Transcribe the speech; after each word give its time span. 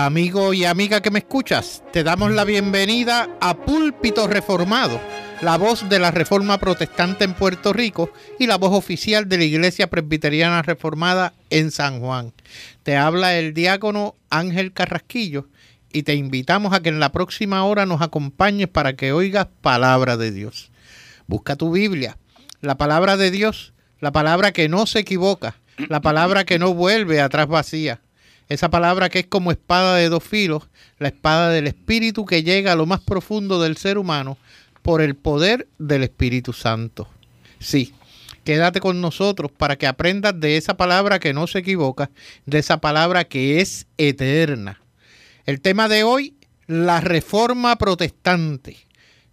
Amigo 0.00 0.54
y 0.54 0.64
amiga 0.64 1.00
que 1.00 1.10
me 1.10 1.18
escuchas, 1.18 1.82
te 1.92 2.04
damos 2.04 2.30
la 2.30 2.44
bienvenida 2.44 3.28
a 3.40 3.56
Púlpito 3.56 4.28
Reformado, 4.28 5.00
la 5.42 5.58
voz 5.58 5.88
de 5.88 5.98
la 5.98 6.12
Reforma 6.12 6.58
Protestante 6.58 7.24
en 7.24 7.34
Puerto 7.34 7.72
Rico 7.72 8.08
y 8.38 8.46
la 8.46 8.58
voz 8.58 8.74
oficial 8.74 9.28
de 9.28 9.38
la 9.38 9.44
Iglesia 9.44 9.90
Presbiteriana 9.90 10.62
Reformada 10.62 11.32
en 11.50 11.72
San 11.72 11.98
Juan. 11.98 12.32
Te 12.84 12.96
habla 12.96 13.36
el 13.38 13.54
diácono 13.54 14.14
Ángel 14.30 14.72
Carrasquillo 14.72 15.48
y 15.92 16.04
te 16.04 16.14
invitamos 16.14 16.74
a 16.74 16.80
que 16.80 16.90
en 16.90 17.00
la 17.00 17.10
próxima 17.10 17.64
hora 17.64 17.84
nos 17.84 18.00
acompañes 18.00 18.68
para 18.68 18.92
que 18.92 19.10
oigas 19.10 19.48
palabra 19.62 20.16
de 20.16 20.30
Dios. 20.30 20.70
Busca 21.26 21.56
tu 21.56 21.72
Biblia, 21.72 22.18
la 22.60 22.76
palabra 22.76 23.16
de 23.16 23.32
Dios, 23.32 23.72
la 23.98 24.12
palabra 24.12 24.52
que 24.52 24.68
no 24.68 24.86
se 24.86 25.00
equivoca, 25.00 25.56
la 25.88 26.00
palabra 26.00 26.44
que 26.44 26.60
no 26.60 26.72
vuelve 26.72 27.20
atrás 27.20 27.48
vacía 27.48 28.00
esa 28.48 28.70
palabra 28.70 29.08
que 29.08 29.20
es 29.20 29.26
como 29.26 29.50
espada 29.50 29.96
de 29.96 30.08
dos 30.08 30.24
filos, 30.24 30.68
la 30.98 31.08
espada 31.08 31.50
del 31.50 31.66
Espíritu 31.66 32.24
que 32.24 32.42
llega 32.42 32.72
a 32.72 32.76
lo 32.76 32.86
más 32.86 33.00
profundo 33.00 33.60
del 33.60 33.76
ser 33.76 33.98
humano 33.98 34.38
por 34.82 35.02
el 35.02 35.14
poder 35.14 35.68
del 35.78 36.02
Espíritu 36.02 36.52
Santo. 36.52 37.08
Sí, 37.58 37.92
quédate 38.44 38.80
con 38.80 39.00
nosotros 39.00 39.52
para 39.52 39.76
que 39.76 39.86
aprendas 39.86 40.38
de 40.40 40.56
esa 40.56 40.76
palabra 40.76 41.18
que 41.18 41.34
no 41.34 41.46
se 41.46 41.58
equivoca, 41.58 42.10
de 42.46 42.58
esa 42.58 42.80
palabra 42.80 43.24
que 43.24 43.60
es 43.60 43.86
eterna. 43.98 44.80
El 45.44 45.60
tema 45.60 45.88
de 45.88 46.04
hoy, 46.04 46.34
la 46.66 47.00
reforma 47.00 47.76
protestante. 47.76 48.76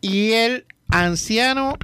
Y 0.00 0.32
el 0.32 0.64
anciano 0.88 1.76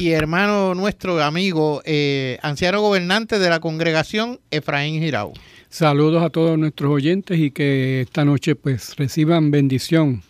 y 0.00 0.12
hermano 0.12 0.74
nuestro 0.74 1.22
amigo, 1.22 1.82
eh, 1.84 2.38
anciano 2.42 2.80
gobernante 2.80 3.38
de 3.38 3.50
la 3.50 3.60
congregación, 3.60 4.40
Efraín 4.50 5.00
Girau. 5.00 5.34
Saludos 5.68 6.22
a 6.22 6.30
todos 6.30 6.58
nuestros 6.58 6.90
oyentes 6.90 7.38
y 7.38 7.50
que 7.50 8.00
esta 8.00 8.24
noche 8.24 8.56
pues 8.56 8.96
reciban 8.96 9.50
bendición 9.50 10.22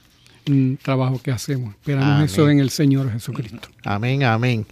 trabajo 0.83 1.21
que 1.23 1.31
hacemos. 1.31 1.75
Esperamos 1.75 2.31
eso 2.31 2.49
en 2.49 2.61
el 2.61 2.71
Señor 2.71 3.11
Jesucristo. 3.13 3.69
Amén, 3.85 4.23
amén. 4.25 4.67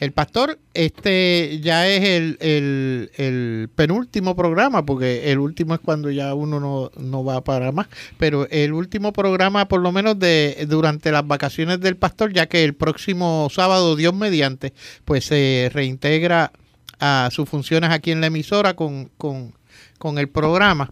El 0.00 0.12
pastor, 0.12 0.58
este 0.74 1.60
ya 1.62 1.88
es 1.88 2.36
el, 2.40 3.70
penúltimo 3.74 4.36
programa, 4.36 4.84
porque 4.84 5.30
el 5.32 5.38
último 5.38 5.74
es 5.74 5.80
cuando 5.80 6.10
ya 6.10 6.34
uno 6.34 6.90
no, 6.96 7.24
va 7.24 7.42
para 7.42 7.72
más, 7.72 7.86
pero 8.18 8.48
el 8.50 8.72
último 8.72 9.12
programa 9.12 9.66
por 9.68 9.80
lo 9.80 9.92
menos 9.92 10.18
de 10.18 10.66
durante 10.68 11.12
las 11.12 11.26
vacaciones 11.26 11.80
del 11.80 11.96
pastor, 11.96 12.32
ya 12.32 12.46
que 12.46 12.64
el 12.64 12.74
próximo 12.74 13.48
sábado, 13.50 13.96
Dios 13.96 14.14
mediante, 14.14 14.72
pues 15.04 15.24
se 15.24 15.70
reintegra 15.72 16.52
a 17.00 17.30
sus 17.32 17.48
funciones 17.48 17.90
aquí 17.90 18.10
en 18.10 18.20
la 18.20 18.26
emisora 18.26 18.74
con, 18.74 19.10
con, 19.16 19.54
con 20.00 20.18
el 20.18 20.28
programa. 20.28 20.90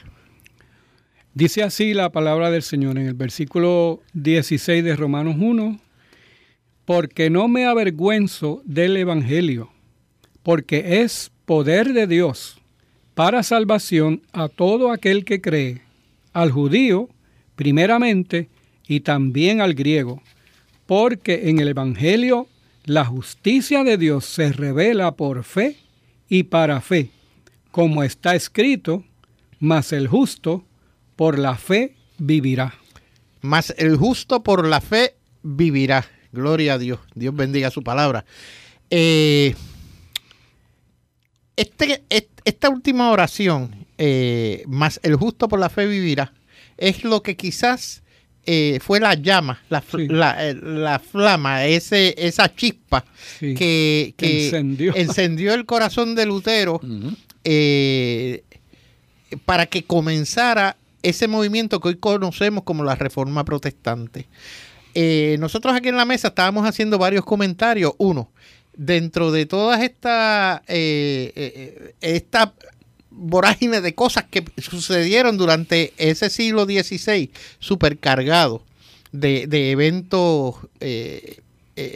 Dice 1.34 1.64
así 1.64 1.94
la 1.94 2.12
palabra 2.12 2.50
del 2.52 2.62
Señor 2.62 2.96
en 2.96 3.08
el 3.08 3.14
versículo 3.14 4.02
16 4.12 4.84
de 4.84 4.94
Romanos 4.94 5.34
1, 5.36 5.80
porque 6.84 7.28
no 7.28 7.48
me 7.48 7.66
avergüenzo 7.66 8.62
del 8.64 8.96
Evangelio, 8.96 9.72
porque 10.44 11.02
es 11.02 11.32
poder 11.44 11.92
de 11.92 12.06
Dios 12.06 12.60
para 13.14 13.42
salvación 13.42 14.22
a 14.32 14.48
todo 14.48 14.92
aquel 14.92 15.24
que 15.24 15.40
cree, 15.40 15.82
al 16.32 16.52
judío 16.52 17.08
primeramente 17.56 18.48
y 18.86 19.00
también 19.00 19.60
al 19.60 19.74
griego, 19.74 20.22
porque 20.86 21.48
en 21.48 21.58
el 21.58 21.68
Evangelio 21.68 22.46
la 22.90 23.04
justicia 23.04 23.84
de 23.84 23.96
Dios 23.96 24.24
se 24.24 24.52
revela 24.52 25.14
por 25.14 25.44
fe 25.44 25.76
y 26.28 26.42
para 26.42 26.80
fe, 26.80 27.10
como 27.70 28.02
está 28.02 28.34
escrito, 28.34 29.04
mas 29.60 29.92
el 29.92 30.08
justo 30.08 30.64
por 31.14 31.38
la 31.38 31.56
fe 31.56 31.94
vivirá. 32.18 32.74
Mas 33.42 33.72
el 33.78 33.96
justo 33.96 34.42
por 34.42 34.66
la 34.66 34.80
fe 34.80 35.14
vivirá. 35.44 36.04
Gloria 36.32 36.74
a 36.74 36.78
Dios. 36.78 36.98
Dios 37.14 37.32
bendiga 37.32 37.70
su 37.70 37.84
palabra. 37.84 38.24
Eh, 38.90 39.54
este, 41.54 42.04
esta 42.44 42.70
última 42.70 43.12
oración, 43.12 43.86
eh, 43.98 44.64
más 44.66 44.98
el 45.04 45.14
justo 45.14 45.46
por 45.46 45.60
la 45.60 45.70
fe 45.70 45.86
vivirá, 45.86 46.32
es 46.76 47.04
lo 47.04 47.22
que 47.22 47.36
quizás 47.36 48.02
eh, 48.46 48.78
fue 48.82 49.00
la 49.00 49.14
llama, 49.14 49.60
la, 49.68 49.82
la, 50.62 50.98
flama, 50.98 51.66
ese, 51.66 52.14
esa 52.18 52.54
chispa 52.54 53.04
que, 53.38 54.14
encendió. 54.92 55.54
el 55.54 55.66
corazón 55.66 56.14
de 56.14 56.26
Lutero 56.26 56.80
para 59.44 59.66
que 59.66 59.84
comenzara 59.84 60.76
ese 61.02 61.28
movimiento 61.28 61.80
que 61.80 61.88
hoy 61.88 61.96
conocemos 61.96 62.64
como 62.64 62.84
la 62.84 62.94
Reforma 62.94 63.44
Protestante. 63.44 64.26
Eh, 64.94 65.36
nosotros 65.38 65.74
aquí 65.74 65.88
en 65.88 65.96
la 65.96 66.04
mesa 66.04 66.28
estábamos 66.28 66.66
haciendo 66.66 66.98
varios 66.98 67.24
comentarios. 67.24 67.92
Uno, 67.98 68.30
dentro 68.76 69.30
de 69.30 69.46
todas 69.46 69.80
estas 69.82 70.62
eh, 70.66 71.32
eh, 71.36 71.94
esta 72.00 72.54
vorágine 73.10 73.80
de 73.80 73.94
cosas 73.94 74.24
que 74.30 74.44
sucedieron 74.58 75.36
durante 75.36 75.92
ese 75.96 76.30
siglo 76.30 76.64
XVI, 76.64 77.30
supercargado 77.58 78.64
de, 79.12 79.46
de 79.46 79.70
eventos 79.70 80.56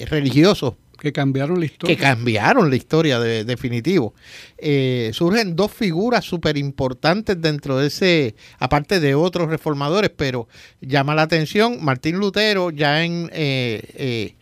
religiosos 0.08 0.74
que 1.04 1.12
cambiaron 1.12 1.60
la 1.60 1.66
historia. 1.66 1.94
Que 1.94 2.02
cambiaron 2.02 2.70
la 2.70 2.76
historia, 2.76 3.20
de, 3.20 3.44
definitivo. 3.44 4.14
Eh, 4.56 5.10
surgen 5.12 5.54
dos 5.54 5.70
figuras 5.70 6.24
súper 6.24 6.56
importantes 6.56 7.38
dentro 7.40 7.76
de 7.76 7.88
ese, 7.88 8.34
aparte 8.58 9.00
de 9.00 9.14
otros 9.14 9.50
reformadores, 9.50 10.10
pero 10.16 10.48
llama 10.80 11.14
la 11.14 11.22
atención, 11.22 11.84
Martín 11.84 12.16
Lutero 12.16 12.70
ya 12.70 13.04
en... 13.04 13.30
Eh, 13.34 13.82
eh, 13.96 14.34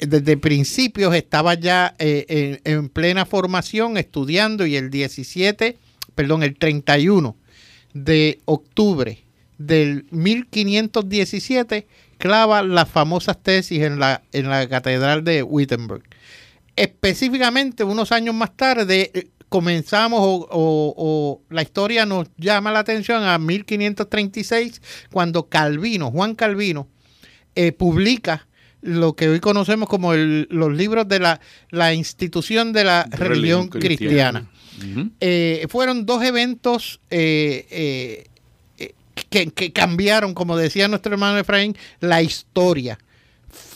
desde 0.00 0.36
principios 0.36 1.14
estaba 1.14 1.54
ya 1.54 1.94
en, 2.00 2.60
en, 2.64 2.88
plena 2.88 3.24
formación 3.24 3.96
estudiando 3.96 4.66
y 4.66 4.74
el 4.74 4.90
17, 4.90 5.78
perdón, 6.22 6.44
el 6.44 6.56
31 6.56 7.36
de 7.94 8.38
octubre 8.44 9.24
del 9.58 10.06
1517 10.10 11.88
clava 12.16 12.62
las 12.62 12.88
famosas 12.88 13.42
tesis 13.42 13.82
en 13.82 13.98
la, 13.98 14.22
en 14.32 14.48
la 14.48 14.68
Catedral 14.68 15.24
de 15.24 15.42
Wittenberg. 15.42 16.04
Específicamente, 16.76 17.82
unos 17.82 18.12
años 18.12 18.36
más 18.36 18.56
tarde, 18.56 19.10
eh, 19.12 19.30
comenzamos 19.48 20.20
o, 20.22 21.42
la 21.50 21.62
historia 21.62 22.06
nos 22.06 22.28
llama 22.36 22.70
la 22.70 22.78
atención 22.78 23.24
a 23.24 23.36
1536, 23.38 24.80
cuando 25.10 25.48
Calvino, 25.48 26.12
Juan 26.12 26.36
Calvino, 26.36 26.86
eh, 27.56 27.72
publica 27.72 28.46
lo 28.80 29.14
que 29.14 29.28
hoy 29.28 29.40
conocemos 29.40 29.88
como 29.88 30.14
los 30.14 30.72
libros 30.72 31.08
de 31.08 31.18
la, 31.18 31.40
la 31.70 31.92
institución 31.92 32.72
de 32.72 32.84
la 32.84 33.08
religión, 33.10 33.68
cristiana. 33.68 34.48
Eh, 35.20 35.66
fueron 35.68 36.06
dos 36.06 36.22
eventos 36.24 37.00
que, 39.32 39.72
cambiaron, 39.72 40.34
como 40.34 40.56
decía 40.56 40.88
nuestro 40.88 41.12
hermano 41.12 41.38
Efraín, 41.38 41.76
la 42.00 42.22
historia. 42.22 42.98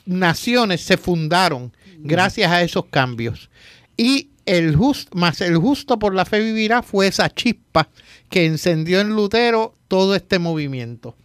Naciones 0.05 0.83
se 0.83 0.97
fundaron 0.97 1.73
gracias 1.99 2.51
a 2.51 2.63
esos 2.63 2.87
cambios. 2.87 3.51
Y 3.97 4.31
el 4.45 4.77
justo, 4.77 5.17
más 5.17 5.41
el 5.41 5.57
justo 5.57 5.99
por 5.99 6.15
la 6.15 6.25
fe 6.25 6.41
vivirá 6.41 6.83
fue 6.83 7.09
esa 7.09 7.33
chispa 7.33 7.89
que 8.31 8.47
encendió 8.47 9.01
en 9.01 9.11
Lutero 9.11 9.75
todo 9.89 10.15
este 10.15 10.39
movimiento. 10.39 11.17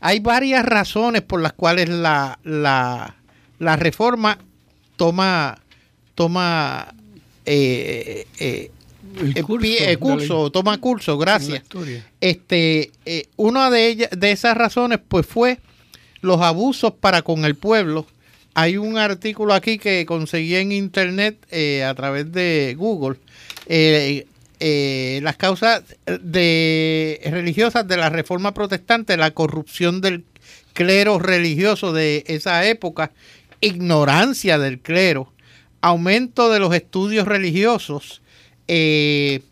Hay 0.00 0.20
varias 0.20 0.64
razones 0.64 1.22
por 1.22 1.42
las 1.42 1.52
cuales 1.52 1.88
la, 1.88 2.38
la, 2.42 3.16
la 3.58 3.76
reforma 3.76 4.38
toma, 4.96 5.58
toma 6.14 6.94
eh, 7.46 8.26
eh, 8.38 8.70
el 9.34 9.98
curso, 9.98 10.50
toma 10.50 10.78
curso, 10.78 11.16
gracias. 11.18 11.62
Este, 12.20 12.90
eh, 13.04 13.26
una 13.36 13.70
de 13.70 13.88
ellas, 13.88 14.10
de 14.16 14.32
esas 14.32 14.56
razones, 14.56 14.98
pues 15.06 15.26
fue 15.26 15.58
los 16.20 16.40
abusos 16.40 16.92
para 16.92 17.22
con 17.22 17.44
el 17.44 17.54
pueblo. 17.54 18.06
Hay 18.54 18.76
un 18.76 18.98
artículo 18.98 19.54
aquí 19.54 19.78
que 19.78 20.06
conseguí 20.06 20.56
en 20.56 20.72
internet 20.72 21.36
eh, 21.50 21.84
a 21.84 21.94
través 21.94 22.32
de 22.32 22.74
Google. 22.76 23.18
Eh, 23.68 25.20
las 25.22 25.36
causas 25.36 25.82
de 26.06 27.20
religiosas 27.24 27.86
de 27.86 27.98
la 27.98 28.08
reforma 28.08 28.54
protestante, 28.54 29.18
la 29.18 29.32
corrupción 29.32 30.00
del 30.00 30.24
clero 30.72 31.18
religioso 31.18 31.92
de 31.92 32.24
esa 32.26 32.66
época, 32.66 33.12
ignorancia 33.60 34.58
del 34.58 34.78
clero, 34.78 35.30
aumento 35.80 36.50
de 36.50 36.58
los 36.58 36.74
estudios 36.74 37.26
religiosos, 37.26 38.22
eh, 38.68 39.42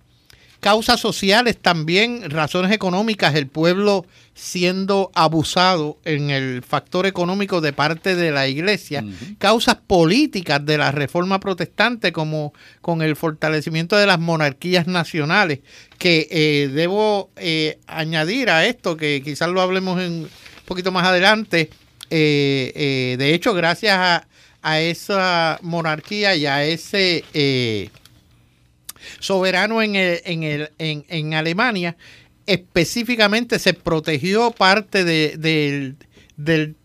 causas 0.61 0.99
sociales 0.99 1.59
también, 1.61 2.31
razones 2.31 2.73
económicas, 2.73 3.35
el 3.35 3.47
pueblo 3.47 4.07
siendo 4.35 5.13
abusado 5.15 5.99
en 6.05 6.31
el 6.31 6.63
factor 6.63 7.07
económico 7.07 7.61
de 7.61 7.73
parte 7.73 8.17
de 8.17 8.31
la 8.31 8.49
iglesia, 8.49 9.05
causas 9.39 9.77
políticas 9.87 10.65
de 10.65 10.79
la 10.79 10.91
reforma 10.91 11.39
protestante 11.39 12.13
como 12.13 12.55
con 12.81 13.03
el 13.03 13.15
fortalecimiento 13.15 13.97
de 13.97 14.07
las 14.07 14.19
monarquías 14.19 14.87
nacionales, 14.87 15.61
que 15.99 16.27
eh, 16.31 16.69
debo 16.73 17.31
eh, 17.37 17.79
añadir 17.87 18.49
a 18.51 18.67
esto, 18.67 18.97
que 18.97 19.23
quizás 19.23 19.51
lo 19.51 19.61
hablemos 19.61 20.01
un 20.01 20.29
poquito 20.65 20.91
más 20.91 21.07
adelante, 21.07 21.71
de 22.11 23.35
hecho 23.35 23.55
gracias 23.55 23.97
a, 23.97 24.27
a, 24.65 24.81
esa 24.81 25.59
monarquía 25.63 26.35
y 26.35 26.47
a 26.47 26.65
ese 26.65 27.91
soberano 29.21 29.83
en, 29.83 29.95
en, 29.97 31.05
en, 31.09 31.35
Alemania, 31.35 31.97
específicamente 32.47 33.59
se 33.59 33.75
protegió 33.75 34.51
parte 34.51 35.05
del, 35.05 35.97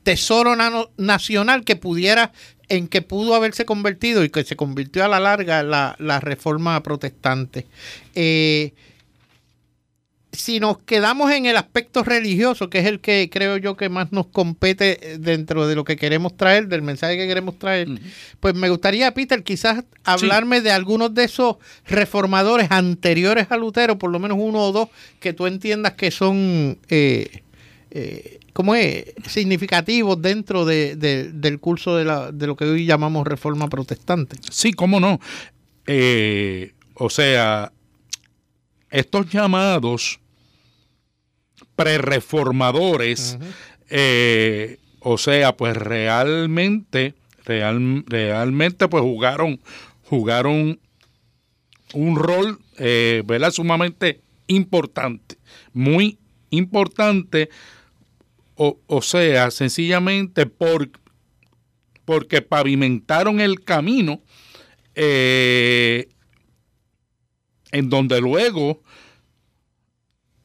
tesoro 0.03 0.55
nacional 0.97 1.63
que 1.63 1.75
pudiera 1.75 2.31
en 2.67 2.87
que 2.87 3.01
pudo 3.01 3.33
haberse 3.33 3.65
convertido 3.65 4.23
y 4.23 4.29
que 4.29 4.43
se 4.43 4.55
convirtió 4.55 5.03
a 5.03 5.07
la 5.07 5.19
larga 5.19 5.63
la, 5.63 5.95
la 5.97 6.19
reforma 6.19 6.81
protestante. 6.83 7.65
Eh, 8.13 8.73
si 10.31 10.59
nos 10.59 10.77
quedamos 10.79 11.31
en 11.31 11.47
el 11.47 11.57
aspecto 11.57 12.03
religioso, 12.03 12.69
que 12.69 12.79
es 12.79 12.85
el 12.85 12.99
que 12.99 13.29
creo 13.31 13.57
yo 13.57 13.75
que 13.75 13.89
más 13.89 14.11
nos 14.11 14.27
compete 14.27 15.17
dentro 15.19 15.67
de 15.67 15.75
lo 15.75 15.83
que 15.83 15.95
queremos 15.95 16.37
traer, 16.37 16.67
del 16.67 16.83
mensaje 16.83 17.17
que 17.17 17.27
queremos 17.27 17.57
traer, 17.57 17.87
pues 18.39 18.53
me 18.53 18.69
gustaría, 18.69 19.11
Peter, 19.13 19.43
quizás 19.43 19.83
hablarme 20.03 20.61
de 20.61 20.71
algunos 20.71 21.13
de 21.13 21.23
esos 21.23 21.57
reformadores 21.87 22.69
anteriores 22.69 23.47
a 23.49 23.57
Lutero, 23.57 23.97
por 23.97 24.11
lo 24.11 24.19
menos 24.19 24.37
uno 24.39 24.59
o 24.59 24.71
dos, 24.71 24.89
que 25.19 25.33
tú 25.33 25.47
entiendas 25.47 25.93
que 25.93 26.11
son, 26.11 26.77
eh, 26.89 27.41
eh, 27.89 28.39
¿cómo 28.53 28.75
es?, 28.75 29.05
significativos 29.27 30.21
dentro 30.21 30.63
del 30.63 31.59
curso 31.59 31.97
de, 31.97 32.05
la, 32.05 32.31
de 32.31 32.45
lo 32.45 32.55
que 32.55 32.65
hoy 32.65 32.85
llamamos 32.85 33.25
reforma 33.25 33.67
protestante. 33.67 34.37
Sí, 34.51 34.73
cómo 34.73 34.99
no. 34.99 35.19
Eh, 35.87 36.73
o 36.93 37.09
sea, 37.09 37.71
estos 38.89 39.29
llamados 39.29 40.19
prereformadores, 41.75 43.37
eh, 43.89 44.77
o 44.99 45.17
sea, 45.17 45.55
pues 45.55 45.77
realmente, 45.77 47.15
realmente 47.45 48.87
pues 48.87 49.01
jugaron, 49.01 49.59
jugaron 50.03 50.79
un 51.93 52.15
rol, 52.15 52.59
eh, 52.77 53.23
¿verdad? 53.25 53.51
Sumamente 53.51 54.21
importante, 54.47 55.37
muy 55.73 56.17
importante, 56.49 57.49
o, 58.61 59.01
sea, 59.01 59.51
sencillamente 59.51 60.45
por, 60.45 60.89
porque 62.03 62.41
pavimentaron 62.41 63.39
el 63.39 63.63
camino 63.63 64.21
eh, 64.95 66.09
en 67.71 67.89
donde 67.89 68.19
luego 68.21 68.81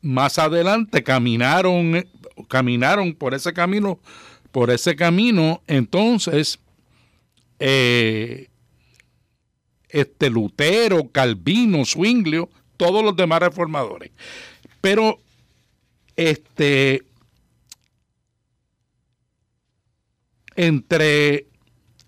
más 0.00 0.38
adelante 0.38 1.02
caminaron 1.02 2.06
caminaron 2.48 3.14
por 3.14 3.32
ese 3.34 3.52
camino 3.52 3.98
por 4.52 4.70
ese 4.70 4.94
camino 4.96 5.62
entonces 5.66 6.58
eh, 7.58 8.48
este 9.88 10.28
Lutero 10.28 11.08
Calvino 11.10 11.84
Zwinglio 11.84 12.50
todos 12.76 13.04
los 13.04 13.16
demás 13.16 13.40
reformadores. 13.40 14.10
Pero 14.80 15.18
este 16.16 17.02
entre 20.56 21.46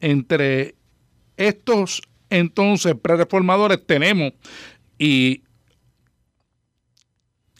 entre 0.00 0.74
estos 1.36 2.02
entonces 2.30 2.94
pre-reformadores 3.00 3.84
tenemos 3.86 4.32
y 4.98 5.42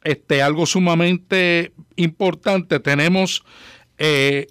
este, 0.05 0.40
algo 0.40 0.66
sumamente 0.66 1.73
importante. 1.97 2.81
Tenemos 2.81 3.43
eh, 3.99 4.47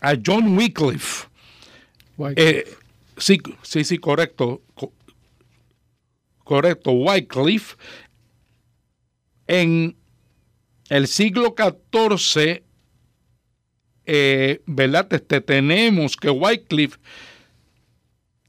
a 0.00 0.14
John 0.24 0.56
Wycliffe. 0.56 1.28
Eh, 2.36 2.64
sí, 3.16 3.38
sí, 3.62 3.84
sí, 3.84 3.98
correcto. 3.98 4.62
correcto, 6.44 6.92
Wycliffe. 6.92 7.76
En 9.46 9.96
el 10.88 11.08
siglo 11.08 11.54
XIV, 11.56 12.62
eh, 14.06 14.60
¿verdad? 14.66 15.12
Este, 15.12 15.40
tenemos 15.40 16.16
que 16.16 16.30
Wycliffe 16.30 16.98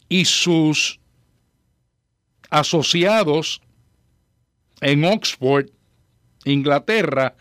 y 0.10 0.25
sus 0.25 1.00
asociados 2.51 3.62
en 4.81 5.03
Oxford, 5.05 5.67
Inglaterra, 6.46 7.36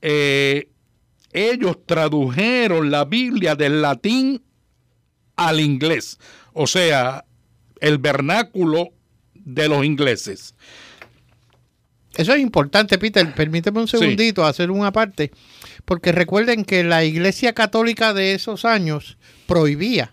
eh, 0.00 0.68
ellos 1.32 1.78
tradujeron 1.86 2.90
la 2.90 3.04
Biblia 3.04 3.56
del 3.56 3.82
latín 3.82 4.42
al 5.36 5.60
inglés, 5.60 6.18
o 6.52 6.66
sea, 6.66 7.24
el 7.80 7.98
vernáculo 7.98 8.90
de 9.34 9.68
los 9.68 9.84
ingleses. 9.84 10.54
Eso 12.14 12.34
es 12.34 12.40
importante, 12.40 12.98
Peter. 12.98 13.34
Permíteme 13.34 13.80
un 13.80 13.88
segundito 13.88 14.44
hacer 14.44 14.70
una 14.70 14.92
parte, 14.92 15.32
porque 15.86 16.12
recuerden 16.12 16.66
que 16.66 16.84
la 16.84 17.04
Iglesia 17.04 17.54
Católica 17.54 18.12
de 18.12 18.34
esos 18.34 18.66
años 18.66 19.16
prohibía, 19.46 20.12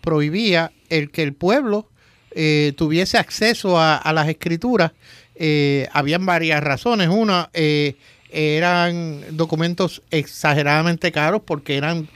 prohibía 0.00 0.72
el 0.88 1.10
que 1.10 1.22
el 1.22 1.34
pueblo 1.34 1.89
eh, 2.32 2.72
tuviese 2.76 3.18
acceso 3.18 3.78
a, 3.78 4.12
las 4.12 4.28
escrituras. 4.28 4.92
Eh, 5.34 5.88
habían 5.92 6.24
varias 6.26 6.62
razones. 6.62 7.08
Una, 7.08 7.50
eh, 7.52 7.96
eran 8.30 9.36
documentos 9.36 10.02
exageradamente 10.10 11.10
caros 11.12 11.42
porque 11.44 11.76
eran 11.76 12.08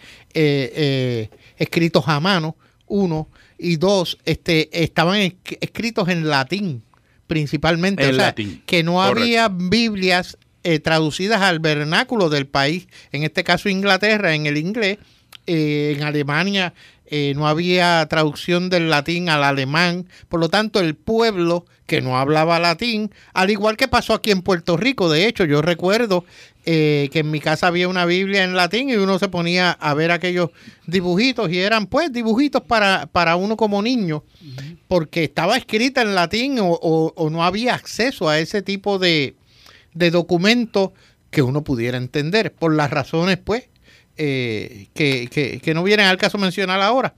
escritos 1.56 2.04
a 2.08 2.18
mano, 2.18 2.56
uno, 2.88 3.28
y 3.56 3.76
dos, 3.76 4.18
este, 4.24 4.68
estaban 4.82 5.20
escritos 5.60 6.08
en 6.08 6.28
latín 6.28 6.82
principalmente. 7.28 8.08
o 8.08 8.14
sea, 8.14 8.34
que 8.34 8.82
no 8.82 9.00
había 9.00 9.48
Biblias 9.48 10.36
traducidas 10.82 11.40
al 11.42 11.60
vernáculo 11.60 12.30
del 12.30 12.46
país, 12.46 12.88
en 13.12 13.22
este 13.22 13.44
caso 13.44 13.68
Inglaterra, 13.68 14.34
en 14.34 14.46
el 14.46 14.56
inglés, 14.56 14.98
eh, 15.46 15.94
en 15.94 16.02
Alemania 16.04 16.72
eh, 17.06 17.34
no 17.36 17.46
había 17.46 18.06
traducción 18.08 18.70
del 18.70 18.90
latín 18.90 19.28
al 19.28 19.44
alemán, 19.44 20.08
por 20.28 20.40
lo 20.40 20.48
tanto 20.48 20.80
el 20.80 20.94
pueblo 20.94 21.66
que 21.86 22.00
no 22.00 22.18
hablaba 22.18 22.58
latín, 22.58 23.10
al 23.34 23.50
igual 23.50 23.76
que 23.76 23.88
pasó 23.88 24.14
aquí 24.14 24.30
en 24.30 24.42
Puerto 24.42 24.76
Rico, 24.76 25.10
de 25.10 25.26
hecho 25.26 25.44
yo 25.44 25.60
recuerdo 25.60 26.24
que 26.64 27.10
en 27.12 27.30
mi 27.30 27.40
casa 27.40 27.66
había 27.66 27.88
una 27.88 28.06
Biblia 28.06 28.42
en 28.42 28.54
latín 28.54 28.88
y 28.88 28.94
uno 28.94 29.18
se 29.18 29.28
ponía 29.28 29.72
a 29.72 29.92
ver 29.92 30.10
aquellos 30.10 30.48
dibujitos 30.86 31.50
y 31.50 31.58
eran 31.58 31.86
pues 31.86 32.10
dibujitos 32.10 32.62
para, 32.62 33.06
para 33.12 33.36
uno 33.36 33.58
como 33.58 33.82
niño, 33.82 34.24
porque 34.88 35.24
estaba 35.24 35.58
escrita 35.58 36.00
en 36.00 36.14
latín 36.14 36.56
o, 36.60 37.28
no 37.30 37.44
había 37.44 37.74
acceso 37.74 38.30
a 38.30 38.38
ese 38.38 38.62
tipo 38.62 38.98
de, 38.98 39.36
de 39.92 40.10
documentos 40.10 40.90
que 41.30 41.42
uno 41.42 41.64
pudiera 41.64 41.98
entender, 41.98 42.52
por 42.52 42.74
las 42.74 42.90
razones 42.90 43.38
pues 43.38 43.64
eh, 44.16 44.86
que, 44.94 45.72
no 45.74 45.82
vienen 45.82 46.06
al 46.06 46.16
caso 46.16 46.38
mencionar 46.38 46.80
ahora. 46.80 47.14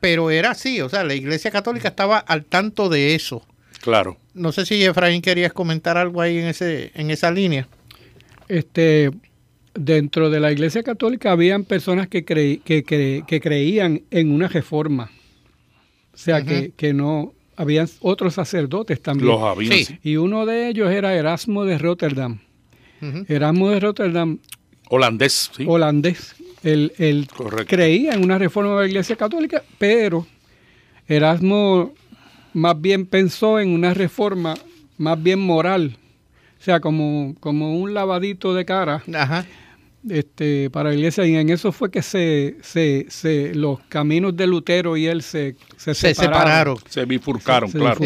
Pero 0.00 0.30
era 0.30 0.50
así, 0.50 0.80
o 0.80 0.88
sea, 0.88 1.04
la 1.04 1.14
Iglesia 1.14 1.50
Católica 1.50 1.88
estaba 1.88 2.18
al 2.18 2.44
tanto 2.44 2.88
de 2.88 3.14
eso. 3.14 3.42
Claro. 3.80 4.18
No 4.34 4.52
sé 4.52 4.66
si 4.66 4.84
Efraín 4.84 5.22
querías 5.22 5.52
comentar 5.52 5.96
algo 5.96 6.20
ahí 6.20 6.38
en 6.38 6.46
ese 6.46 6.90
en 6.94 7.10
esa 7.10 7.30
línea. 7.30 7.66
Este, 8.48 9.10
dentro 9.74 10.30
de 10.30 10.40
la 10.40 10.52
Iglesia 10.52 10.82
Católica 10.82 11.32
habían 11.32 11.64
personas 11.64 12.08
que, 12.08 12.24
que, 12.24 13.40
creían 13.42 14.02
en 14.10 14.32
una 14.32 14.48
reforma. 14.48 15.10
O 16.12 16.18
sea, 16.18 16.44
que, 16.44 16.94
no, 16.94 17.34
habían 17.56 17.88
otros 18.00 18.34
sacerdotes 18.34 19.00
también. 19.00 19.28
Los 19.28 19.42
habían. 19.42 19.98
Y 20.02 20.16
uno 20.16 20.46
de 20.46 20.68
ellos 20.68 20.90
era 20.90 21.14
Erasmo 21.14 21.64
de 21.64 21.78
Rotterdam. 21.78 22.40
Erasmo 23.28 23.70
de 23.70 23.80
Rotterdam 23.80 24.38
Holandés, 24.88 25.50
sí. 25.56 25.64
Holandés. 25.66 26.34
Él, 26.62 27.28
creía 27.68 28.14
en 28.14 28.24
una 28.24 28.38
reforma 28.38 28.72
de 28.72 28.80
la 28.80 28.86
Iglesia 28.86 29.14
Católica, 29.14 29.62
pero 29.78 30.26
Erasmo 31.06 31.92
más 32.54 32.80
bien 32.80 33.06
pensó 33.06 33.60
en 33.60 33.68
una 33.68 33.94
reforma 33.94 34.54
más 34.98 35.22
bien 35.22 35.38
moral, 35.38 35.96
o 36.58 36.64
sea, 36.64 36.80
como, 36.80 37.36
como 37.38 37.78
un 37.78 37.94
lavadito 37.94 38.52
de 38.52 38.64
cara. 38.64 39.02
Ajá 39.14 39.46
este, 40.10 40.70
para 40.70 40.90
la 40.90 40.94
iglesia 40.94 41.26
y 41.26 41.34
en 41.36 41.50
eso 41.50 41.72
fue 41.72 41.90
que 41.90 42.02
se, 42.02 42.56
se, 42.62 43.06
se 43.08 43.52
los 43.54 43.80
caminos 43.88 44.36
de 44.36 44.46
Lutero 44.46 44.96
y 44.96 45.06
él 45.06 45.22
se, 45.22 45.56
se, 45.76 45.94
separaron. 45.94 46.78
Se 46.88 47.04
bifurcaron, 47.04 47.70
claro. 47.70 48.00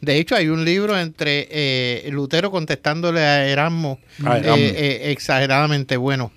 De 0.00 0.18
hecho, 0.18 0.36
hay 0.36 0.48
un 0.48 0.64
libro 0.64 0.98
entre 0.98 1.46
eh, 1.50 2.08
Lutero 2.10 2.50
contestándole 2.50 3.20
a 3.20 3.46
Erasmo, 3.46 3.98
eh, 4.20 4.42
eh, 4.44 5.12
exageradamente 5.12 5.96
bueno. 5.96 6.32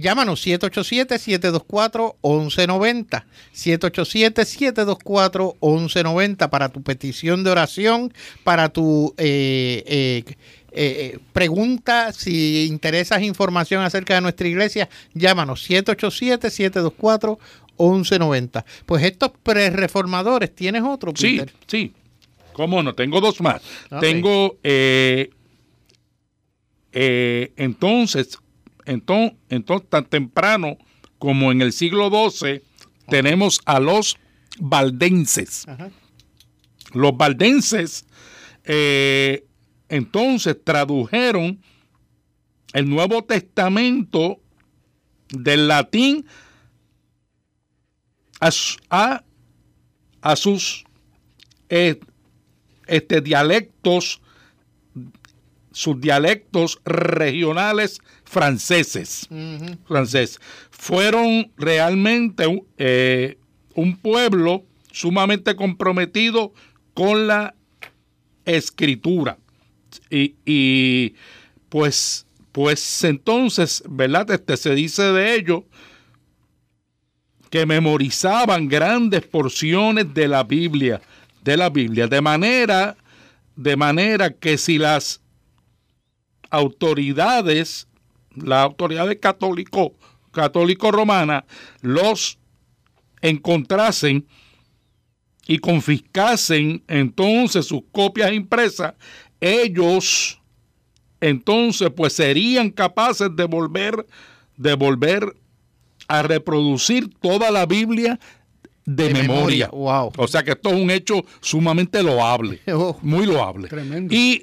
llámanos 0.00 0.44
787-724-1190. 0.46 3.24
787-724-1190 3.54 6.50
para 6.50 6.68
tu 6.68 6.82
petición 6.82 7.44
de 7.44 7.50
oración, 7.50 8.12
para 8.44 8.68
tu 8.70 9.14
eh, 10.72 11.18
pregunta, 11.32 12.12
si 12.12 12.66
interesas 12.66 13.22
información 13.22 13.82
acerca 13.82 14.14
de 14.14 14.20
nuestra 14.20 14.46
iglesia, 14.48 14.88
llámanos 15.14 15.68
787-724-1190. 15.68 18.64
Pues 18.86 19.02
estos 19.04 19.32
pre-reformadores, 19.42 20.54
¿tienes 20.54 20.82
otro? 20.82 21.12
Sí, 21.16 21.40
sí. 21.66 21.92
¿Cómo 22.52 22.82
no? 22.82 22.94
Tengo 22.94 23.20
dos 23.20 23.40
más. 23.40 23.62
Tengo, 24.00 24.58
eh, 24.62 25.30
eh, 26.92 27.52
entonces, 27.56 28.38
entonces, 28.84 29.38
entonces, 29.48 29.88
tan 29.88 30.04
temprano 30.04 30.76
como 31.18 31.50
en 31.52 31.62
el 31.62 31.72
siglo 31.72 32.10
XII, 32.10 32.60
tenemos 33.08 33.62
a 33.64 33.80
los 33.80 34.18
valdenses. 34.58 35.64
Los 36.92 37.16
valdenses 37.16 38.04
eh, 38.64 39.44
entonces 39.90 40.56
tradujeron 40.62 41.60
el 42.72 42.88
Nuevo 42.88 43.22
Testamento 43.24 44.40
del 45.28 45.68
latín 45.68 46.24
a, 48.40 49.22
a, 50.22 50.36
sus 50.36 50.84
eh, 51.68 52.00
este, 52.86 53.20
dialectos, 53.20 54.22
sus 55.72 56.00
dialectos 56.00 56.80
regionales 56.84 58.00
franceses. 58.24 59.28
Fueron 60.70 61.52
realmente 61.56 62.64
eh, 62.78 63.36
un 63.74 63.96
pueblo 63.96 64.64
sumamente 64.92 65.54
comprometido 65.56 66.52
con 66.94 67.26
la 67.26 67.54
escritura. 68.44 69.38
Y, 70.10 71.14
pues, 71.68 72.26
pues 72.52 73.04
entonces, 73.04 73.82
¿verdad? 73.88 74.30
Este, 74.30 74.56
se 74.56 74.74
dice 74.74 75.02
de 75.02 75.34
ellos 75.34 75.62
que 77.50 77.66
memorizaban 77.66 78.68
grandes 78.68 79.26
porciones 79.26 80.12
de 80.14 80.28
la 80.28 80.44
Biblia, 80.44 81.00
de 81.42 81.56
la 81.56 81.68
Biblia, 81.68 82.06
de 82.06 82.20
manera, 82.20 82.96
de 83.56 83.76
manera 83.76 84.30
que 84.30 84.56
si 84.56 84.78
las 84.78 85.20
autoridades, 86.48 87.88
las 88.36 88.64
autoridades 88.64 89.18
católico, 89.20 89.94
católico 90.32 90.92
romana, 90.92 91.44
los 91.82 92.38
encontrasen 93.20 94.26
y 95.46 95.58
confiscasen 95.58 96.82
entonces 96.86 97.66
sus 97.66 97.82
copias 97.90 98.32
impresas, 98.32 98.94
ellos 99.40 100.40
entonces 101.20 101.90
pues 101.94 102.14
serían 102.14 102.70
capaces 102.70 103.28
de 103.34 103.44
volver, 103.44 104.06
de 104.56 104.74
volver 104.74 105.36
a 106.08 106.22
reproducir 106.22 107.10
toda 107.20 107.50
la 107.50 107.66
Biblia 107.66 108.18
de, 108.84 109.10
memoria. 109.12 109.68
Wow. 109.68 110.12
O 110.16 110.26
sea 110.26 110.42
que 110.42 110.52
esto 110.52 110.70
es 110.70 110.74
un 110.74 110.90
hecho 110.90 111.24
sumamente 111.40 112.02
loable, 112.02 112.60
oh. 112.72 112.98
muy 113.02 113.26
loable. 113.26 113.68
Tremendo. 113.68 114.14
Y 114.14 114.42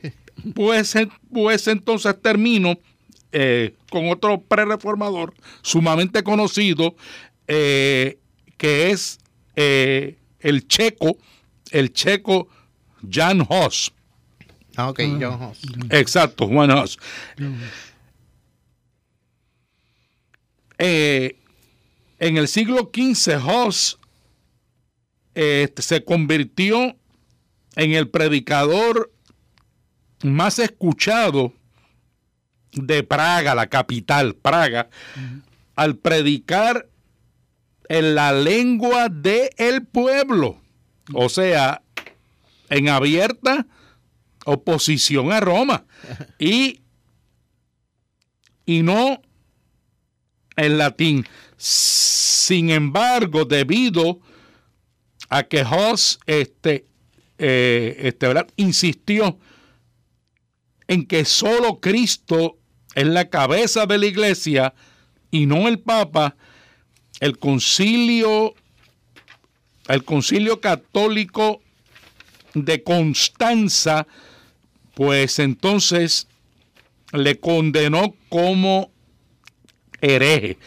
pues, 0.54 0.94
pues 1.32 1.68
entonces 1.68 2.16
termino 2.22 2.78
eh, 3.32 3.74
con 3.90 4.10
otro 4.10 4.40
pre-reformador 4.42 5.34
sumamente 5.62 6.24
conocido, 6.24 6.96
eh, 7.48 8.20
que 8.58 8.92
es 8.92 9.20
eh, 9.56 10.18
el 10.40 10.68
checo, 10.68 11.18
el 11.72 11.92
checo 11.92 12.48
Jan 13.10 13.42
Hus. 13.42 13.92
Ah, 14.78 14.90
ok, 14.90 15.00
Ah. 15.00 15.18
John 15.20 15.42
Huss. 15.44 15.60
Exacto, 15.90 16.48
Juan 16.48 16.72
Huss. 16.72 16.98
Eh, 20.78 21.36
en 22.20 22.38
el 22.38 22.48
siglo 22.48 22.92
XV, 22.94 23.38
Huss 23.44 23.98
eh, 25.36 25.72
se 25.78 26.04
convirtió 26.04 26.96
en 27.76 27.94
el 27.94 28.08
predicador 28.10 29.12
más 30.24 30.60
escuchado 30.60 31.54
de 32.72 33.04
Praga, 33.04 33.56
la 33.56 33.68
capital, 33.68 34.36
Praga, 34.36 34.90
al 35.76 35.96
predicar 35.96 36.88
en 37.90 38.16
la 38.16 38.32
lengua 38.34 39.10
del 39.10 39.86
pueblo, 39.86 40.60
o 41.14 41.30
sea, 41.30 41.82
en 42.70 42.90
abierta 42.90 43.66
oposición 44.48 45.34
a 45.34 45.42
Roma 45.42 45.86
y, 46.40 46.80
y 48.66 48.82
no 48.82 49.22
en 50.56 50.78
latín. 50.78 51.28
Sin 51.58 52.70
embargo, 52.70 53.44
debido 53.44 54.20
a 55.30 55.44
que 55.44 55.64
Hoss 55.64 56.20
este, 56.26 56.86
eh, 57.38 57.98
este, 58.04 58.28
insistió 58.56 59.38
en 60.88 61.06
que 61.06 61.26
solo 61.26 61.82
Cristo 61.82 62.58
es 62.96 63.06
la 63.06 63.30
cabeza 63.30 63.86
de 63.86 63.98
la 63.98 64.06
iglesia 64.06 64.74
y 65.30 65.46
no 65.46 65.68
el 65.68 65.80
Papa, 65.80 66.38
el 67.20 67.38
concilio, 67.38 68.56
el 69.90 70.06
concilio 70.06 70.62
católico 70.62 71.60
de 72.54 72.82
Constanza, 72.82 74.08
pues 74.98 75.38
entonces 75.38 76.26
le 77.14 77.40
condenó 77.40 78.16
como 78.30 78.90
hereje 80.02 80.58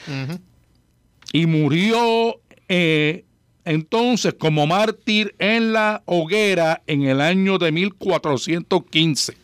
y 1.32 1.46
murió 1.46 2.40
eh, 2.68 3.24
entonces 3.64 4.34
como 4.38 4.68
mártir 4.68 5.34
en 5.40 5.72
la 5.72 6.02
hoguera 6.06 6.80
en 6.86 7.02
el 7.02 7.20
año 7.20 7.58
de 7.58 7.72
1415. 7.72 9.36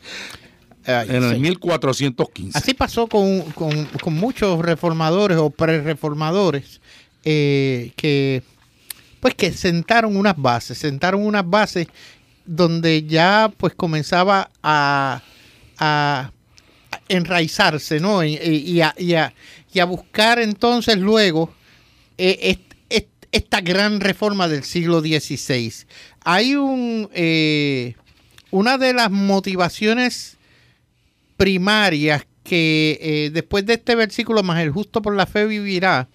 Ay, 0.85 1.09
En 1.11 1.25
el 1.25 1.35
sí. 1.35 1.41
1415. 1.41 2.57
Así 2.57 2.73
pasó 2.73 3.09
con, 3.09 3.41
con- 3.53 3.87
con 3.87 4.15
muchos 4.15 4.61
reformadores 4.61 5.37
o 5.37 5.51
pre-reformadores 5.51 6.81
eh, 7.25 7.91
que 7.97 8.45
pues 9.19 9.35
que 9.35 9.51
sentaron 9.51 10.17
unas 10.17 10.37
bases, 10.37 10.79
sentaron 10.79 11.27
unas 11.27 11.49
bases 11.49 11.89
donde 12.47 13.05
ya 13.05 13.53
pues 13.57 13.75
comenzaba 13.75 14.51
a, 14.63 15.23
a 15.79 16.31
enraizarse, 17.09 18.01
¿no? 18.01 18.25
Y, 18.25 18.37
y 18.37 18.81
a, 18.81 18.95
y 18.99 19.15
a- 19.15 19.35
y 19.73 19.81
a 19.81 19.85
buscar 19.85 20.39
entonces 20.39 20.97
luego 20.97 21.53
eh, 22.17 22.39
est- 22.43 22.75
est- 22.89 23.27
esta 23.31 23.61
gran 23.61 24.01
reforma 24.01 24.49
del 24.49 24.65
siglo 24.65 25.01
XVI. 25.01 25.73
Hay 26.25 26.55
un 26.55 27.11
eh, 27.13 27.95
una 28.51 28.79
de 28.79 28.95
las 28.95 29.11
motivaciones 29.11 30.39
primarias 31.37 32.27
que 32.43 32.99
eh, 33.03 33.31
después 33.33 33.67
de 33.67 33.75
este 33.75 33.95
versículo 33.97 34.43
más 34.43 34.61
el 34.63 34.71
justo 34.71 35.03
por 35.03 35.15
la 35.15 35.27
fe 35.27 35.47
vivirá, 35.47 36.09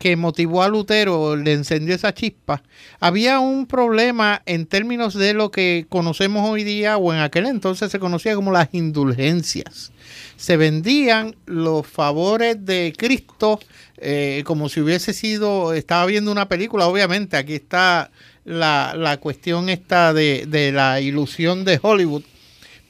que 0.00 0.16
motivó 0.16 0.62
a 0.62 0.68
Lutero, 0.68 1.36
le 1.36 1.52
encendió 1.52 1.94
esa 1.94 2.14
chispa, 2.14 2.62
había 3.00 3.38
un 3.38 3.66
problema 3.66 4.40
en 4.46 4.64
términos 4.64 5.12
de 5.12 5.34
lo 5.34 5.50
que 5.50 5.84
conocemos 5.90 6.48
hoy 6.48 6.64
día 6.64 6.96
o 6.96 7.12
en 7.12 7.20
aquel 7.20 7.44
entonces 7.44 7.92
se 7.92 7.98
conocía 7.98 8.34
como 8.34 8.50
las 8.50 8.70
indulgencias. 8.72 9.92
Se 10.38 10.56
vendían 10.56 11.36
los 11.44 11.86
favores 11.86 12.64
de 12.64 12.94
Cristo 12.96 13.60
eh, 13.98 14.42
como 14.46 14.70
si 14.70 14.80
hubiese 14.80 15.12
sido, 15.12 15.74
estaba 15.74 16.06
viendo 16.06 16.32
una 16.32 16.48
película, 16.48 16.86
obviamente, 16.86 17.36
aquí 17.36 17.52
está 17.56 18.10
la, 18.46 18.94
la 18.96 19.18
cuestión 19.18 19.68
esta 19.68 20.14
de, 20.14 20.46
de 20.48 20.72
la 20.72 21.02
ilusión 21.02 21.66
de 21.66 21.78
Hollywood, 21.80 22.22